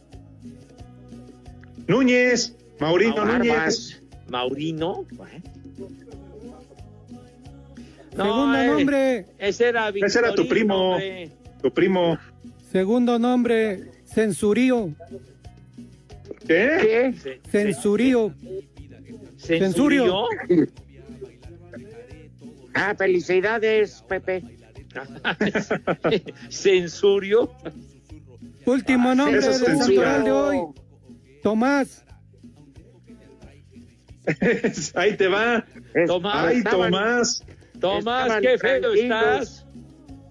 [1.85, 4.01] Núñez, Maurino Núñez.
[4.29, 5.05] Maurino.
[8.15, 10.93] Segundo eh, nombre, Ese era Ese era tu primo.
[10.93, 11.29] hombre.
[11.61, 12.17] Tu primo.
[12.71, 14.89] segundo nombre, Censurío.
[16.47, 17.13] ¿Qué?
[17.21, 17.39] ¿Qué?
[17.49, 18.33] Censurío.
[19.37, 20.25] ¿Censurio?
[22.75, 24.43] Ah, felicidades, Pepe.
[26.49, 27.51] ¿Censurio?
[28.65, 30.57] Último nombre eso es del santoral de hoy,
[31.43, 32.05] Tomás.
[34.95, 35.65] Ahí te va.
[36.07, 37.43] Tomás, Ay, estaban- Tomás.
[37.79, 39.65] Tomás, qué feo estás.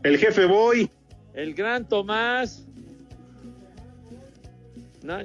[0.05, 0.91] El jefe Boy.
[1.35, 2.67] El gran Tomás.
[5.03, 5.19] No.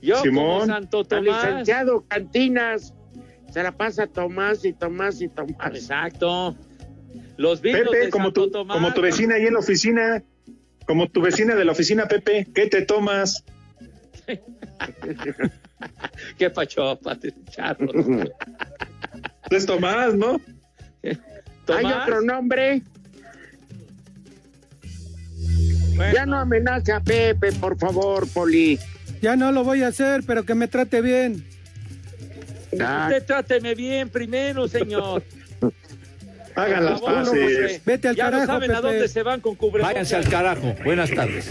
[0.00, 0.66] Yo como Simón.
[0.66, 1.44] Santo Al Tomás.
[1.44, 2.94] licenciado Cantinas
[3.52, 5.74] se la pasa Tomás y Tomás y Tomás.
[5.74, 6.56] Exacto.
[7.36, 8.76] Los vinos Pepe, de como Santo tu, Tomás.
[8.76, 10.22] como tu vecina ahí en la oficina.
[10.86, 12.46] Como tu vecina de la oficina, Pepe.
[12.54, 13.44] ¿Qué te tomas?
[16.38, 17.18] Qué pachopa,
[17.50, 17.88] charro.
[19.50, 20.40] Es Tomás, ¿no?
[21.02, 22.82] ¿Hay otro nombre?
[25.96, 28.78] Bueno, Ya no amenace a Pepe, por favor, Poli.
[29.20, 31.44] Ya no lo voy a hacer, pero que me trate bien.
[32.80, 35.22] Ah, Usted tráteme bien primero, señor.
[36.54, 37.80] Hagan las paces.
[37.84, 39.92] Vete al ya carajo, no saben a dónde se van con cubrebocas.
[39.92, 40.74] Váyanse al carajo.
[40.84, 41.50] Buenas tardes.